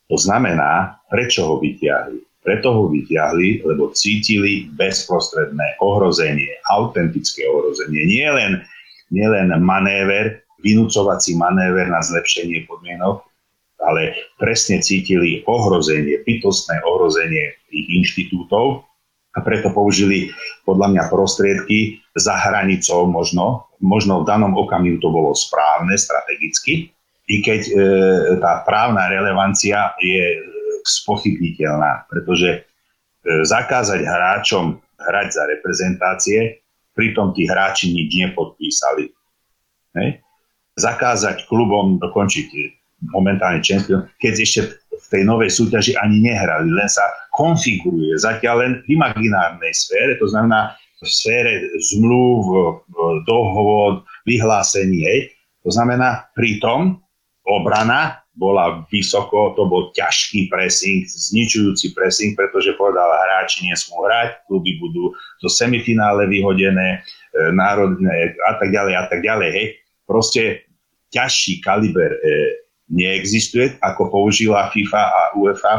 To 0.07 0.17
znamená, 0.17 1.03
prečo 1.11 1.43
ho 1.47 1.55
vyťahli? 1.59 2.23
Preto 2.47 2.71
ho 2.71 2.85
vyťahli, 2.87 3.67
lebo 3.67 3.91
cítili 3.91 4.71
bezprostredné 4.79 5.83
ohrozenie, 5.83 6.63
autentické 6.71 7.43
ohrozenie. 7.51 8.07
Nie 8.07 8.31
len, 8.31 8.53
nie 9.11 9.27
len 9.27 9.51
manéver, 9.59 10.47
vynúcovací 10.63 11.35
manéver 11.35 11.91
na 11.91 11.99
zlepšenie 11.99 12.71
podmienok, 12.71 13.27
ale 13.83 14.15
presne 14.39 14.79
cítili 14.79 15.43
ohrozenie, 15.45 16.23
bytostné 16.23 16.87
ohrozenie 16.87 17.59
tých 17.67 17.87
inštitútov 17.91 18.87
a 19.35 19.43
preto 19.43 19.75
použili 19.75 20.31
podľa 20.63 20.95
mňa 20.95 21.03
prostriedky 21.11 22.01
za 22.17 22.35
hranicou 22.35 23.07
možno. 23.07 23.69
Možno 23.85 24.25
v 24.25 24.29
danom 24.29 24.57
okamihu 24.57 24.97
to 24.99 25.13
bolo 25.13 25.37
správne 25.37 25.95
strategicky, 26.01 26.89
i 27.27 27.43
keď 27.43 27.61
e, 27.67 27.73
tá 28.39 28.63
právna 28.63 29.11
relevancia 29.11 29.93
je 29.99 30.39
e, 30.39 30.39
spochybniteľná, 30.87 32.07
pretože 32.07 32.51
e, 32.55 32.61
zakázať 33.43 34.07
hráčom 34.07 34.79
hrať 34.97 35.29
za 35.35 35.45
reprezentácie, 35.51 36.63
pritom 36.95 37.35
tí 37.35 37.45
hráči 37.45 37.93
nič 37.93 38.15
nepodpísali. 38.15 39.11
Ne? 39.99 40.23
Zakázať 40.79 41.51
klubom 41.51 41.99
dokončiť 41.99 42.49
momentálne 43.13 43.61
čempion, 43.61 44.09
keď 44.17 44.35
ešte 44.41 44.61
v 44.97 45.07
tej 45.13 45.23
novej 45.29 45.53
súťaži 45.53 45.99
ani 46.01 46.25
nehrali, 46.25 46.73
len 46.73 46.89
sa 46.89 47.05
konfiguruje 47.37 48.17
zatiaľ 48.17 48.65
len 48.65 48.73
v 48.89 48.97
imaginárnej 48.97 49.75
sfére, 49.77 50.17
to 50.17 50.31
znamená 50.31 50.73
v 50.97 51.05
sfére 51.05 51.61
zmluv, 51.93 52.41
dohovod, 53.29 54.05
vyhlásení. 54.25 55.05
Hej. 55.05 55.21
To 55.67 55.71
znamená, 55.75 56.33
pritom 56.33 57.01
obrana 57.45 58.25
bola 58.37 58.85
vysoko, 58.93 59.57
to 59.57 59.65
bol 59.65 59.89
ťažký 59.97 60.53
pressing, 60.53 61.09
zničujúci 61.09 61.97
pressing, 61.97 62.37
pretože 62.37 62.77
povedal, 62.77 63.09
hráči 63.09 63.65
nesmú 63.65 64.05
hrať, 64.05 64.45
kluby 64.45 64.77
budú 64.77 65.17
zo 65.41 65.49
semifinále 65.49 66.29
vyhodené, 66.29 67.01
e, 67.01 67.51
národné 67.57 68.37
a 68.45 68.61
tak 68.61 68.69
ďalej 68.77 68.95
a 68.95 69.05
tak 69.09 69.21
ďalej. 69.25 69.51
Hej. 69.57 69.67
Proste 70.05 70.43
ťažší 71.09 71.65
kaliber 71.65 72.13
e, 72.13 72.21
neexistuje, 72.93 73.81
ako 73.81 74.13
použila 74.13 74.69
FIFA 74.69 75.03
a 75.03 75.23
UEFA 75.41 75.75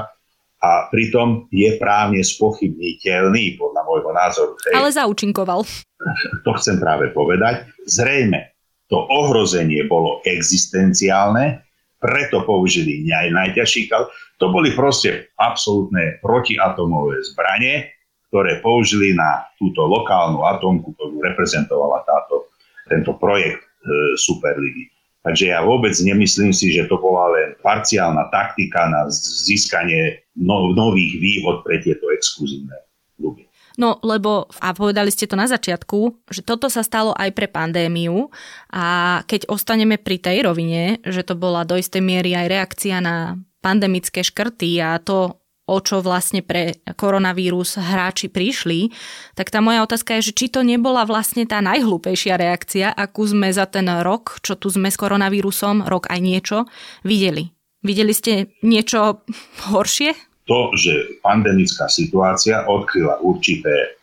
a 0.57 0.89
pritom 0.89 1.45
je 1.53 1.77
právne 1.77 2.25
spochybniteľný 2.25 3.61
podľa 3.61 3.76
môjho 3.97 4.13
názoru. 4.13 4.53
Ale 4.69 4.93
zaučinkoval. 4.93 5.65
To 6.45 6.53
chcem 6.55 6.77
práve 6.77 7.09
povedať. 7.09 7.67
Zrejme 7.89 8.53
to 8.87 8.97
ohrozenie 9.11 9.83
bolo 9.89 10.23
existenciálne, 10.23 11.65
preto 11.99 12.45
použili 12.47 13.03
aj 13.09 13.33
najťažší 13.33 13.91
kal. 13.91 14.07
To 14.39 14.53
boli 14.53 14.71
proste 14.71 15.33
absolútne 15.35 16.21
protiatomové 16.21 17.19
zbranie, 17.25 17.91
ktoré 18.29 18.61
použili 18.61 19.17
na 19.17 19.43
túto 19.57 19.83
lokálnu 19.83 20.45
atomku, 20.45 20.93
ktorú 20.95 21.19
reprezentovala 21.23 22.05
táto, 22.05 22.51
tento 22.87 23.15
projekt 23.17 23.63
e, 23.63 24.15
Superligy. 24.15 24.93
Takže 25.25 25.51
ja 25.51 25.59
vôbec 25.65 25.91
nemyslím 25.91 26.55
si, 26.55 26.71
že 26.71 26.87
to 26.87 27.01
bola 27.01 27.33
len 27.35 27.49
parciálna 27.59 28.31
taktika 28.31 28.87
na 28.87 29.11
získanie 29.11 30.23
no, 30.39 30.71
nových 30.71 31.19
výhod 31.19 31.67
pre 31.67 31.83
tieto 31.83 32.07
exkluzívne 32.13 32.77
kluby. 33.19 33.46
No, 33.77 34.01
lebo, 34.01 34.49
a 34.57 34.73
povedali 34.73 35.13
ste 35.13 35.29
to 35.29 35.37
na 35.37 35.45
začiatku, 35.45 36.25
že 36.33 36.41
toto 36.41 36.65
sa 36.65 36.81
stalo 36.81 37.13
aj 37.13 37.29
pre 37.37 37.45
pandémiu 37.45 38.33
a 38.73 39.21
keď 39.29 39.45
ostaneme 39.53 40.01
pri 40.01 40.17
tej 40.17 40.41
rovine, 40.41 40.97
že 41.05 41.21
to 41.21 41.37
bola 41.37 41.61
do 41.61 41.77
istej 41.77 42.01
miery 42.01 42.33
aj 42.33 42.49
reakcia 42.49 42.97
na 43.05 43.37
pandemické 43.61 44.25
škrty 44.25 44.81
a 44.81 44.97
to, 44.97 45.37
o 45.69 45.77
čo 45.77 46.01
vlastne 46.01 46.41
pre 46.41 46.81
koronavírus 46.97 47.77
hráči 47.77 48.33
prišli, 48.33 48.89
tak 49.37 49.53
tá 49.53 49.61
moja 49.61 49.85
otázka 49.85 50.17
je, 50.17 50.33
že 50.33 50.37
či 50.41 50.45
to 50.49 50.65
nebola 50.65 51.05
vlastne 51.05 51.45
tá 51.45 51.61
najhlúpejšia 51.61 52.33
reakcia, 52.33 52.89
akú 52.89 53.29
sme 53.29 53.53
za 53.53 53.69
ten 53.69 53.85
rok, 54.01 54.41
čo 54.41 54.57
tu 54.57 54.73
sme 54.73 54.89
s 54.89 54.97
koronavírusom, 54.97 55.85
rok 55.85 56.09
aj 56.09 56.17
niečo, 56.17 56.57
videli. 57.05 57.53
Videli 57.85 58.09
ste 58.09 58.57
niečo 58.65 59.21
horšie? 59.69 60.26
To, 60.47 60.71
že 60.79 61.19
pandemická 61.19 61.91
situácia 61.91 62.63
odkryla 62.63 63.19
určité 63.19 63.99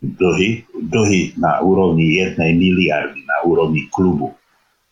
dlhy, 0.00 0.64
dlhy 0.86 1.34
na 1.36 1.60
úrovni 1.60 2.16
jednej 2.16 2.56
miliardy, 2.56 3.20
na 3.26 3.44
úrovni 3.44 3.90
klubu, 3.90 4.32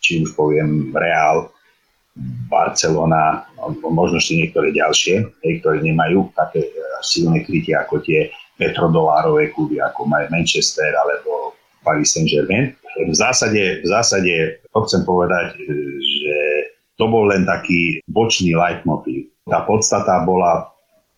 či 0.03 0.27
už 0.27 0.35
poviem 0.37 0.91
Real, 0.93 1.49
Barcelona, 2.51 3.47
možno 3.79 4.19
ešte 4.19 4.43
niektoré 4.43 4.75
ďalšie, 4.75 5.23
ktoré 5.63 5.79
nemajú 5.87 6.35
také 6.35 6.67
e, 6.67 6.71
silné 6.99 7.47
krytie 7.47 7.79
ako 7.79 8.03
tie 8.03 8.27
petrodolárové 8.59 9.55
kluby, 9.55 9.79
ako 9.79 10.03
majú 10.03 10.27
Manchester 10.35 10.91
alebo 10.99 11.55
Paris 11.87 12.11
Saint-Germain. 12.11 12.75
V 12.99 13.15
zásade, 13.15 13.81
v 13.81 13.87
zásade 13.87 14.35
to 14.75 14.79
chcem 14.83 15.07
povedať, 15.07 15.55
e, 15.55 15.71
že 16.03 16.39
to 16.99 17.07
bol 17.07 17.31
len 17.31 17.47
taký 17.47 18.03
bočný 18.11 18.59
leitmotiv. 18.59 19.31
Tá 19.47 19.63
podstata 19.63 20.27
bola 20.27 20.67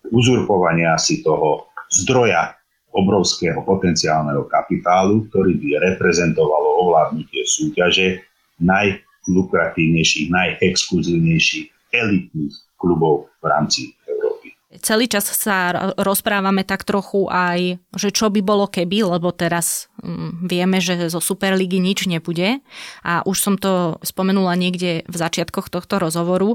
uzurpovania 0.09 0.97
si 0.97 1.21
toho 1.21 1.69
zdroja 1.93 2.57
obrovského 2.91 3.63
potenciálneho 3.63 4.51
kapitálu, 4.51 5.29
ktorý 5.31 5.55
by 5.59 5.69
reprezentovalo 5.95 6.89
ovládnutie 6.89 7.47
súťaže 7.47 8.27
naj 8.59 8.99
lukratívnejších, 9.31 10.33
najexkluzívnejších 10.33 11.95
elitných 11.95 12.55
klubov 12.81 13.31
v 13.39 13.45
rámci 13.47 13.81
Európy. 14.09 14.57
Celý 14.81 15.11
čas 15.11 15.27
sa 15.27 15.75
rozprávame 15.99 16.63
tak 16.63 16.87
trochu 16.87 17.27
aj, 17.27 17.79
že 17.95 18.15
čo 18.15 18.31
by 18.31 18.41
bolo 18.43 18.71
keby, 18.71 19.03
lebo 19.19 19.35
teraz 19.35 19.91
mm, 20.03 20.47
vieme, 20.47 20.79
že 20.79 21.11
zo 21.11 21.19
Superligy 21.19 21.83
nič 21.83 22.07
nebude 22.07 22.63
a 23.03 23.27
už 23.27 23.37
som 23.39 23.55
to 23.59 23.99
spomenula 24.07 24.55
niekde 24.55 25.03
v 25.11 25.15
začiatkoch 25.15 25.69
tohto 25.75 25.99
rozhovoru, 25.99 26.55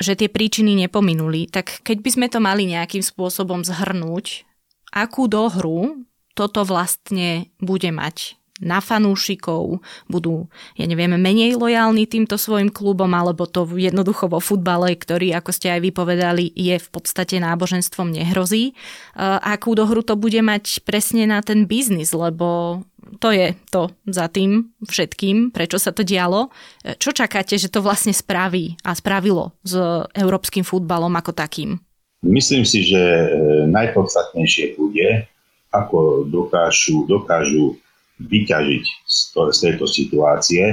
že 0.00 0.18
tie 0.18 0.26
príčiny 0.26 0.74
nepominuli. 0.86 1.46
Tak 1.50 1.86
keď 1.86 1.96
by 2.02 2.10
sme 2.10 2.26
to 2.30 2.38
mali 2.42 2.66
nejakým 2.66 3.02
spôsobom 3.02 3.62
zhrnúť, 3.62 4.42
akú 4.90 5.30
dohru 5.30 6.06
toto 6.34 6.66
vlastne 6.66 7.50
bude 7.62 7.94
mať 7.94 8.34
na 8.62 8.78
fanúšikov, 8.78 9.82
budú, 10.06 10.46
ja 10.78 10.86
neviem, 10.86 11.10
menej 11.18 11.58
lojálni 11.58 12.06
týmto 12.06 12.38
svojim 12.38 12.70
klubom, 12.70 13.10
alebo 13.10 13.50
to 13.50 13.66
jednoducho 13.66 14.30
vo 14.30 14.38
futbale, 14.38 14.94
ktorý, 14.94 15.34
ako 15.34 15.50
ste 15.50 15.74
aj 15.74 15.80
vypovedali, 15.82 16.54
je 16.54 16.78
v 16.78 16.88
podstate 16.94 17.42
náboženstvom 17.42 18.14
nehrozí. 18.14 18.78
Akú 19.18 19.74
dohru 19.74 20.06
to 20.06 20.14
bude 20.14 20.38
mať 20.38 20.86
presne 20.86 21.26
na 21.26 21.42
ten 21.42 21.66
biznis, 21.66 22.14
lebo 22.14 22.82
to 23.18 23.34
je 23.34 23.54
to 23.70 23.90
za 24.06 24.26
tým 24.30 24.74
všetkým, 24.84 25.50
prečo 25.50 25.78
sa 25.80 25.90
to 25.90 26.06
dialo. 26.06 26.52
Čo 26.84 27.14
čakáte, 27.14 27.58
že 27.58 27.72
to 27.72 27.84
vlastne 27.84 28.12
spraví 28.12 28.78
a 28.84 28.94
spravilo 28.94 29.54
s 29.64 29.76
európskym 30.14 30.62
futbalom 30.62 31.12
ako 31.16 31.32
takým? 31.34 31.78
Myslím 32.24 32.64
si, 32.64 32.88
že 32.88 32.96
e, 32.98 33.26
najpodstatnejšie 33.68 34.80
bude, 34.80 35.28
ako 35.76 36.24
dokážu, 36.32 37.04
dokážu 37.04 37.76
vyťažiť 38.16 38.84
z, 39.04 39.18
to, 39.36 39.52
z 39.52 39.58
tejto 39.68 39.84
situácie 39.84 40.64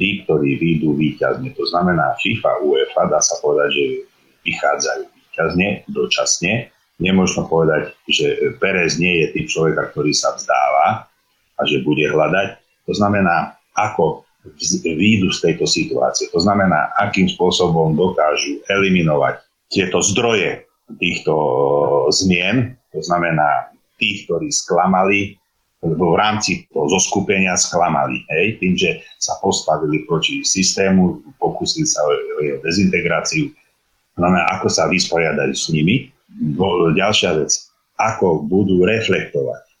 tí, 0.00 0.24
ktorí 0.24 0.56
výjdu 0.56 0.96
výťazne. 0.96 1.52
To 1.52 1.64
znamená 1.68 2.16
FIFA, 2.16 2.64
UEFA, 2.64 3.02
dá 3.12 3.20
sa 3.20 3.36
povedať, 3.44 3.70
že 3.76 3.84
vychádzajú 4.48 5.02
výťazne, 5.12 5.68
dočasne. 5.92 6.72
Nemôžno 7.02 7.44
povedať, 7.50 7.92
že 8.08 8.56
Perez 8.56 8.96
nie 8.96 9.26
je 9.26 9.26
typ 9.36 9.46
človeka, 9.52 9.92
ktorý 9.92 10.16
sa 10.16 10.32
vzdáva 10.32 11.11
a 11.56 11.60
že 11.68 11.84
bude 11.84 12.04
hľadať. 12.08 12.60
To 12.88 12.92
znamená, 12.96 13.56
ako 13.76 14.26
výjdu 14.82 15.30
z 15.30 15.38
tejto 15.38 15.66
situácie. 15.70 16.26
To 16.34 16.42
znamená, 16.42 16.90
akým 16.98 17.30
spôsobom 17.30 17.94
dokážu 17.94 18.58
eliminovať 18.66 19.38
tieto 19.70 20.02
zdroje 20.02 20.66
týchto 20.98 21.34
zmien, 22.10 22.76
to 22.92 23.00
znamená 23.00 23.70
tých, 23.96 24.26
ktorí 24.26 24.50
sklamali, 24.50 25.38
lebo 25.82 26.14
v 26.14 26.20
rámci 26.20 26.66
toho 26.70 26.90
zoskupenia 26.90 27.54
sklamali. 27.54 28.22
Hej, 28.30 28.58
tým, 28.58 28.74
že 28.74 28.90
sa 29.18 29.38
postavili 29.38 30.04
proti 30.06 30.42
systému, 30.42 31.22
pokúsili 31.38 31.86
sa 31.86 32.02
o 32.02 32.10
jeho 32.42 32.58
dezintegráciu. 32.62 33.50
Znamená, 34.18 34.44
ako 34.58 34.68
sa 34.68 34.90
vysporiadať 34.90 35.50
s 35.54 35.70
nimi. 35.72 36.10
Ďalšia 36.98 37.38
vec, 37.40 37.50
ako 37.98 38.44
budú 38.44 38.84
reflektovať 38.84 39.71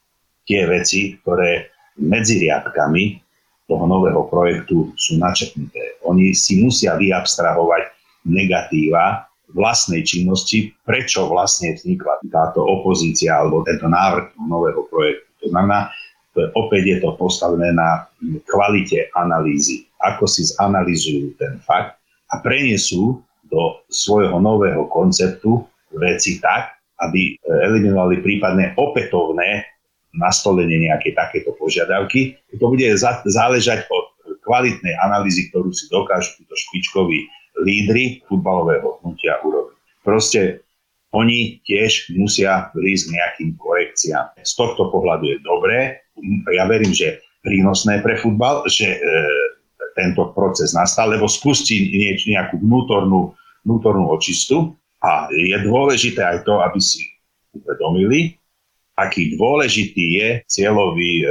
tie 0.46 0.66
veci, 0.66 1.18
ktoré 1.22 1.70
medzi 2.00 2.40
riadkami 2.42 3.20
toho 3.68 3.84
nového 3.86 4.26
projektu 4.26 4.90
sú 4.98 5.16
načetnuté. 5.16 5.96
Oni 6.04 6.34
si 6.34 6.60
musia 6.60 6.98
vyabstrahovať 6.98 7.88
negatíva 8.28 9.28
vlastnej 9.52 10.00
činnosti, 10.02 10.72
prečo 10.82 11.28
vlastne 11.28 11.76
vznikla 11.76 12.24
táto 12.32 12.64
opozícia 12.64 13.36
alebo 13.36 13.60
tento 13.64 13.86
návrh 13.86 14.36
nového 14.48 14.88
projektu. 14.88 15.28
To 15.44 15.46
znamená, 15.52 15.92
to 16.32 16.40
je, 16.40 16.48
opäť 16.56 16.82
je 16.88 16.98
to 17.04 17.10
postavené 17.20 17.68
na 17.76 18.08
kvalite 18.48 19.12
analýzy. 19.12 19.84
Ako 20.00 20.24
si 20.24 20.48
zanalizujú 20.48 21.36
ten 21.36 21.60
fakt 21.60 22.00
a 22.32 22.40
prenesú 22.40 23.20
do 23.52 23.84
svojho 23.92 24.40
nového 24.40 24.88
konceptu 24.88 25.60
veci 25.92 26.40
tak, 26.40 26.72
aby 27.04 27.36
eliminovali 27.44 28.24
prípadne 28.24 28.72
opätovné 28.80 29.68
nastolenie 30.16 30.88
nejakej 30.88 31.16
takéto 31.16 31.56
požiadavky. 31.56 32.36
To 32.60 32.72
bude 32.72 32.84
záležať 33.26 33.88
od 33.88 34.04
kvalitnej 34.44 34.94
analýzy, 35.00 35.48
ktorú 35.48 35.72
si 35.72 35.88
dokážu 35.88 36.36
títo 36.40 36.54
špičkoví 36.54 37.26
lídry 37.62 38.20
futbalového 38.28 39.00
hnutia 39.00 39.40
urobiť. 39.44 39.76
Proste 40.02 40.64
oni 41.12 41.60
tiež 41.68 42.16
musia 42.16 42.72
prísť 42.72 43.12
nejakým 43.12 43.50
korekciám. 43.60 44.32
Z 44.40 44.52
tohto 44.56 44.88
pohľadu 44.88 45.24
je 45.28 45.38
dobré. 45.44 46.00
Ja 46.56 46.64
verím, 46.64 46.96
že 46.96 47.20
prínosné 47.44 48.00
pre 48.00 48.16
futbal, 48.16 48.64
že 48.64 48.96
e, 48.96 48.98
tento 49.92 50.32
proces 50.32 50.72
nastal, 50.72 51.12
lebo 51.12 51.28
spustí 51.28 51.92
nieč, 51.92 52.24
nejakú 52.24 52.56
vnútornú, 52.64 53.36
vnútornú 53.68 54.08
očistu 54.08 54.72
a 55.04 55.28
je 55.28 55.56
dôležité 55.60 56.24
aj 56.24 56.48
to, 56.48 56.64
aby 56.64 56.80
si 56.80 57.04
uvedomili, 57.52 58.40
aký 58.96 59.36
dôležitý 59.40 60.04
je 60.20 60.28
cieľový 60.48 61.24
e, 61.24 61.26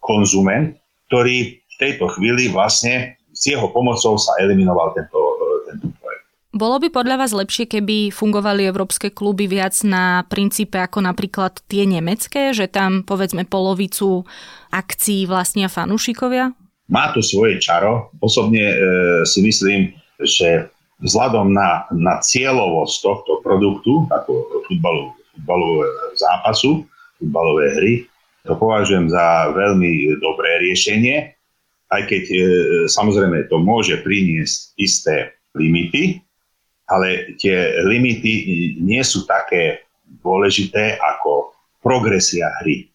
konzument, 0.00 0.76
ktorý 1.08 1.60
v 1.60 1.76
tejto 1.80 2.10
chvíli 2.12 2.52
vlastne 2.52 3.16
s 3.32 3.42
jeho 3.48 3.70
pomocou 3.70 4.18
sa 4.18 4.34
eliminoval 4.42 4.92
tento, 4.92 5.16
e, 5.16 5.72
tento 5.72 5.86
projekt. 5.96 6.24
Bolo 6.52 6.76
by 6.80 6.88
podľa 6.90 7.16
vás 7.22 7.32
lepšie, 7.32 7.68
keby 7.68 8.10
fungovali 8.10 8.66
európske 8.66 9.12
kluby 9.12 9.46
viac 9.46 9.76
na 9.84 10.24
princípe 10.26 10.80
ako 10.80 11.04
napríklad 11.04 11.60
tie 11.70 11.86
nemecké, 11.86 12.50
že 12.56 12.66
tam 12.66 13.04
povedzme 13.04 13.46
polovicu 13.46 14.26
akcií 14.72 15.28
vlastnia 15.28 15.70
fanúšikovia? 15.70 16.52
Má 16.88 17.12
to 17.12 17.20
svoje 17.20 17.60
čaro. 17.60 18.08
Osobne 18.20 18.64
e, 18.64 18.76
si 19.28 19.44
myslím, 19.44 19.92
že 20.18 20.72
vzhľadom 21.04 21.52
na, 21.54 21.86
na 21.94 22.18
cieľovosť 22.18 22.94
tohto 23.04 23.32
produktu, 23.44 24.08
ako 24.10 24.64
futbalu, 24.66 25.14
futbalového 25.38 26.18
zápasu, 26.18 26.82
futbalové 27.22 27.66
hry, 27.78 27.94
to 28.42 28.58
považujem 28.58 29.10
za 29.12 29.54
veľmi 29.54 30.18
dobré 30.18 30.58
riešenie 30.66 31.38
aj 31.88 32.02
keď 32.04 32.24
e, 32.28 32.38
samozrejme 32.88 33.48
to 33.48 33.56
môže 33.60 33.96
priniesť 34.04 34.76
isté 34.76 35.16
limity, 35.56 36.20
ale 36.88 37.36
tie 37.40 37.84
limity 37.84 38.32
nie 38.80 39.00
sú 39.04 39.24
také 39.24 39.88
dôležité 40.24 40.96
ako 41.00 41.52
progresia 41.84 42.48
hry. 42.64 42.88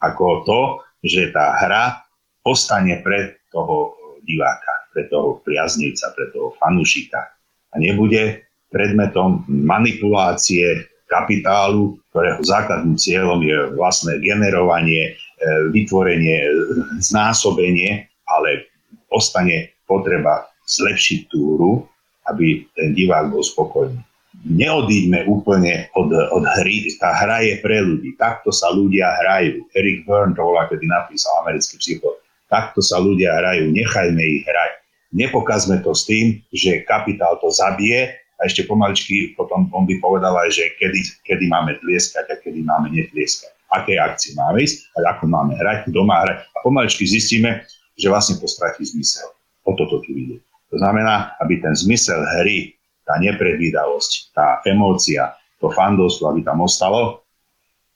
Ako 0.00 0.44
to, 0.44 0.60
že 1.04 1.32
tá 1.32 1.56
hra 1.60 2.04
ostane 2.44 3.00
pre 3.00 3.40
toho 3.52 3.96
diváka, 4.24 4.90
pre 4.92 5.08
toho 5.08 5.40
priaznivca, 5.44 6.12
pre 6.12 6.28
toho 6.32 6.52
fanúšika 6.60 7.20
a 7.72 7.74
nebude 7.80 8.44
predmetom 8.72 9.44
manipulácie 9.48 10.88
kapitálu, 11.12 12.00
ktorého 12.08 12.40
základným 12.40 12.96
cieľom 12.96 13.44
je 13.44 13.76
vlastné 13.76 14.16
generovanie, 14.24 15.12
e, 15.12 15.68
vytvorenie, 15.68 16.40
znásobenie 17.04 18.08
ale 18.32 18.72
ostane 19.12 19.76
potreba 19.84 20.48
zlepšiť 20.64 21.28
túru, 21.28 21.84
aby 22.32 22.64
ten 22.72 22.96
divák 22.96 23.28
bol 23.28 23.44
spokojný. 23.44 24.00
Neodíďme 24.42 25.28
úplne 25.28 25.92
od, 25.92 26.08
od 26.08 26.44
hry, 26.58 26.88
tá 26.96 27.12
hra 27.12 27.44
je 27.44 27.60
pre 27.60 27.84
ľudí, 27.84 28.16
takto 28.16 28.48
sa 28.48 28.72
ľudia 28.72 29.12
hrajú. 29.22 29.68
Eric 29.76 30.08
Byrne 30.08 30.32
to 30.32 30.42
bola, 30.42 30.66
kedy 30.66 30.88
napísal 30.88 31.44
americký 31.44 31.76
psycholog. 31.78 32.18
Takto 32.48 32.80
sa 32.80 32.98
ľudia 32.98 33.36
hrajú, 33.38 33.68
nechajme 33.70 34.22
ich 34.24 34.42
hrať. 34.48 34.72
Nepokazme 35.12 35.84
to 35.84 35.92
s 35.92 36.08
tým, 36.08 36.40
že 36.48 36.88
kapitál 36.88 37.36
to 37.44 37.52
zabije 37.52 38.21
a 38.42 38.50
ešte 38.50 38.66
pomaličky 38.66 39.38
potom 39.38 39.70
on 39.70 39.86
by 39.86 40.02
povedal 40.02 40.34
aj, 40.34 40.50
že 40.50 40.74
kedy, 40.82 41.22
kedy 41.22 41.46
máme 41.46 41.78
tlieskať 41.78 42.26
a 42.26 42.34
kedy 42.42 42.66
máme 42.66 42.90
netlieskať. 42.90 43.54
Aké 43.70 43.96
akcie 43.96 44.34
máme 44.34 44.66
ísť 44.66 44.90
a 44.98 45.14
ako 45.14 45.30
máme 45.30 45.54
hrať, 45.54 45.86
kto 45.86 46.02
má 46.02 46.26
hrať. 46.26 46.42
A 46.42 46.58
pomaličky 46.66 47.06
zistíme, 47.06 47.62
že 47.94 48.10
vlastne 48.10 48.42
to 48.42 48.50
stratí 48.50 48.82
zmysel. 48.82 49.30
O 49.62 49.78
toto 49.78 50.02
tu 50.02 50.10
ide. 50.12 50.42
To 50.74 50.76
znamená, 50.82 51.38
aby 51.38 51.62
ten 51.62 51.72
zmysel 51.72 52.18
hry, 52.42 52.74
tá 53.06 53.14
nepredvídavosť, 53.22 54.34
tá 54.34 54.58
emócia, 54.66 55.38
to 55.62 55.70
fandovstvo, 55.70 56.34
aby 56.34 56.42
tam 56.42 56.66
ostalo. 56.66 57.22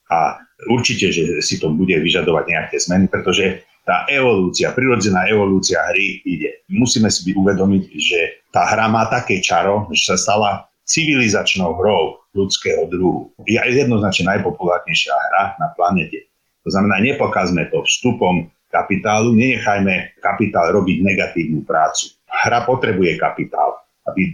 A 0.07 0.39
určite, 0.71 1.11
že 1.11 1.43
si 1.43 1.59
to 1.59 1.75
bude 1.75 1.93
vyžadovať 1.93 2.45
nejaké 2.47 2.77
zmeny, 2.79 3.11
pretože 3.11 3.67
tá 3.87 4.03
evolúcia, 4.11 4.75
prirodzená 4.75 5.31
evolúcia 5.31 5.79
hry 5.91 6.23
ide. 6.27 6.63
Musíme 6.71 7.07
si 7.11 7.31
uvedomiť, 7.31 7.83
že 7.99 8.21
tá 8.57 8.65
hra 8.65 8.89
má 8.89 9.05
také 9.13 9.45
čaro, 9.45 9.85
že 9.93 10.09
sa 10.09 10.17
stala 10.17 10.65
civilizačnou 10.89 11.77
hrou 11.77 12.25
ľudského 12.33 12.89
druhu. 12.89 13.29
Je 13.45 13.61
jednoznačne 13.61 14.33
najpopulárnejšia 14.33 15.13
hra 15.13 15.61
na 15.61 15.77
planete. 15.77 16.25
To 16.65 16.73
znamená, 16.73 17.05
nepokazme 17.05 17.69
to 17.69 17.85
vstupom 17.85 18.49
kapitálu, 18.73 19.37
nenechajme 19.37 20.17
kapitál 20.25 20.73
robiť 20.73 21.05
negatívnu 21.05 21.69
prácu. 21.69 22.17
Hra 22.33 22.65
potrebuje 22.65 23.21
kapitál, 23.21 23.77
aby 24.09 24.33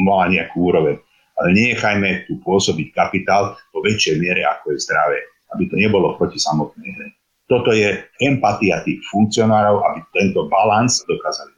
mala 0.00 0.32
nejakú 0.32 0.64
úroveň. 0.64 0.96
Ale 1.36 1.52
nenechajme 1.52 2.24
tu 2.24 2.40
pôsobiť 2.40 2.96
kapitál 2.96 3.52
po 3.68 3.84
väčšej 3.84 4.16
miere, 4.16 4.48
ako 4.48 4.74
je 4.74 4.78
zdravé. 4.80 5.20
Aby 5.52 5.68
to 5.68 5.76
nebolo 5.76 6.16
proti 6.16 6.40
samotnej 6.40 6.88
hre. 6.88 7.08
Toto 7.52 7.76
je 7.76 8.00
empatia 8.24 8.80
tých 8.80 9.04
funkcionárov, 9.12 9.84
aby 9.92 10.00
tento 10.16 10.48
balans 10.48 11.04
dokázali. 11.04 11.57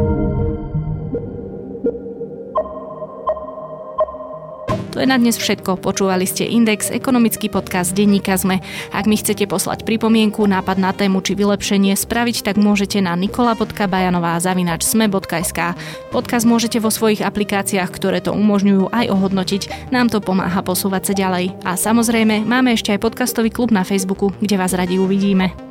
je 5.01 5.09
na 5.09 5.17
dnes 5.17 5.33
všetko. 5.33 5.81
Počúvali 5.81 6.29
ste 6.29 6.45
Index, 6.45 6.93
ekonomický 6.93 7.49
podcast 7.49 7.97
denníka 7.97 8.37
ZME. 8.37 8.61
Ak 8.93 9.09
mi 9.09 9.17
chcete 9.17 9.49
poslať 9.49 9.81
pripomienku, 9.81 10.45
nápad 10.45 10.77
na 10.77 10.93
tému 10.93 11.25
či 11.25 11.33
vylepšenie, 11.33 11.97
spraviť 11.97 12.45
tak 12.45 12.61
môžete 12.61 13.01
na 13.01 13.17
nikola.bajanová.sme.sk. 13.17 15.59
Podcast 16.13 16.45
môžete 16.45 16.77
vo 16.77 16.93
svojich 16.93 17.25
aplikáciách, 17.25 17.89
ktoré 17.89 18.21
to 18.21 18.37
umožňujú, 18.37 18.93
aj 18.93 19.09
ohodnotiť. 19.09 19.89
Nám 19.89 20.13
to 20.13 20.21
pomáha 20.21 20.61
posúvať 20.61 21.09
sa 21.09 21.17
ďalej. 21.17 21.57
A 21.65 21.73
samozrejme, 21.73 22.45
máme 22.45 22.77
ešte 22.77 22.93
aj 22.93 23.01
podcastový 23.01 23.49
klub 23.49 23.73
na 23.73 23.81
Facebooku, 23.81 24.29
kde 24.37 24.61
vás 24.61 24.77
radi 24.77 25.01
uvidíme. 25.01 25.70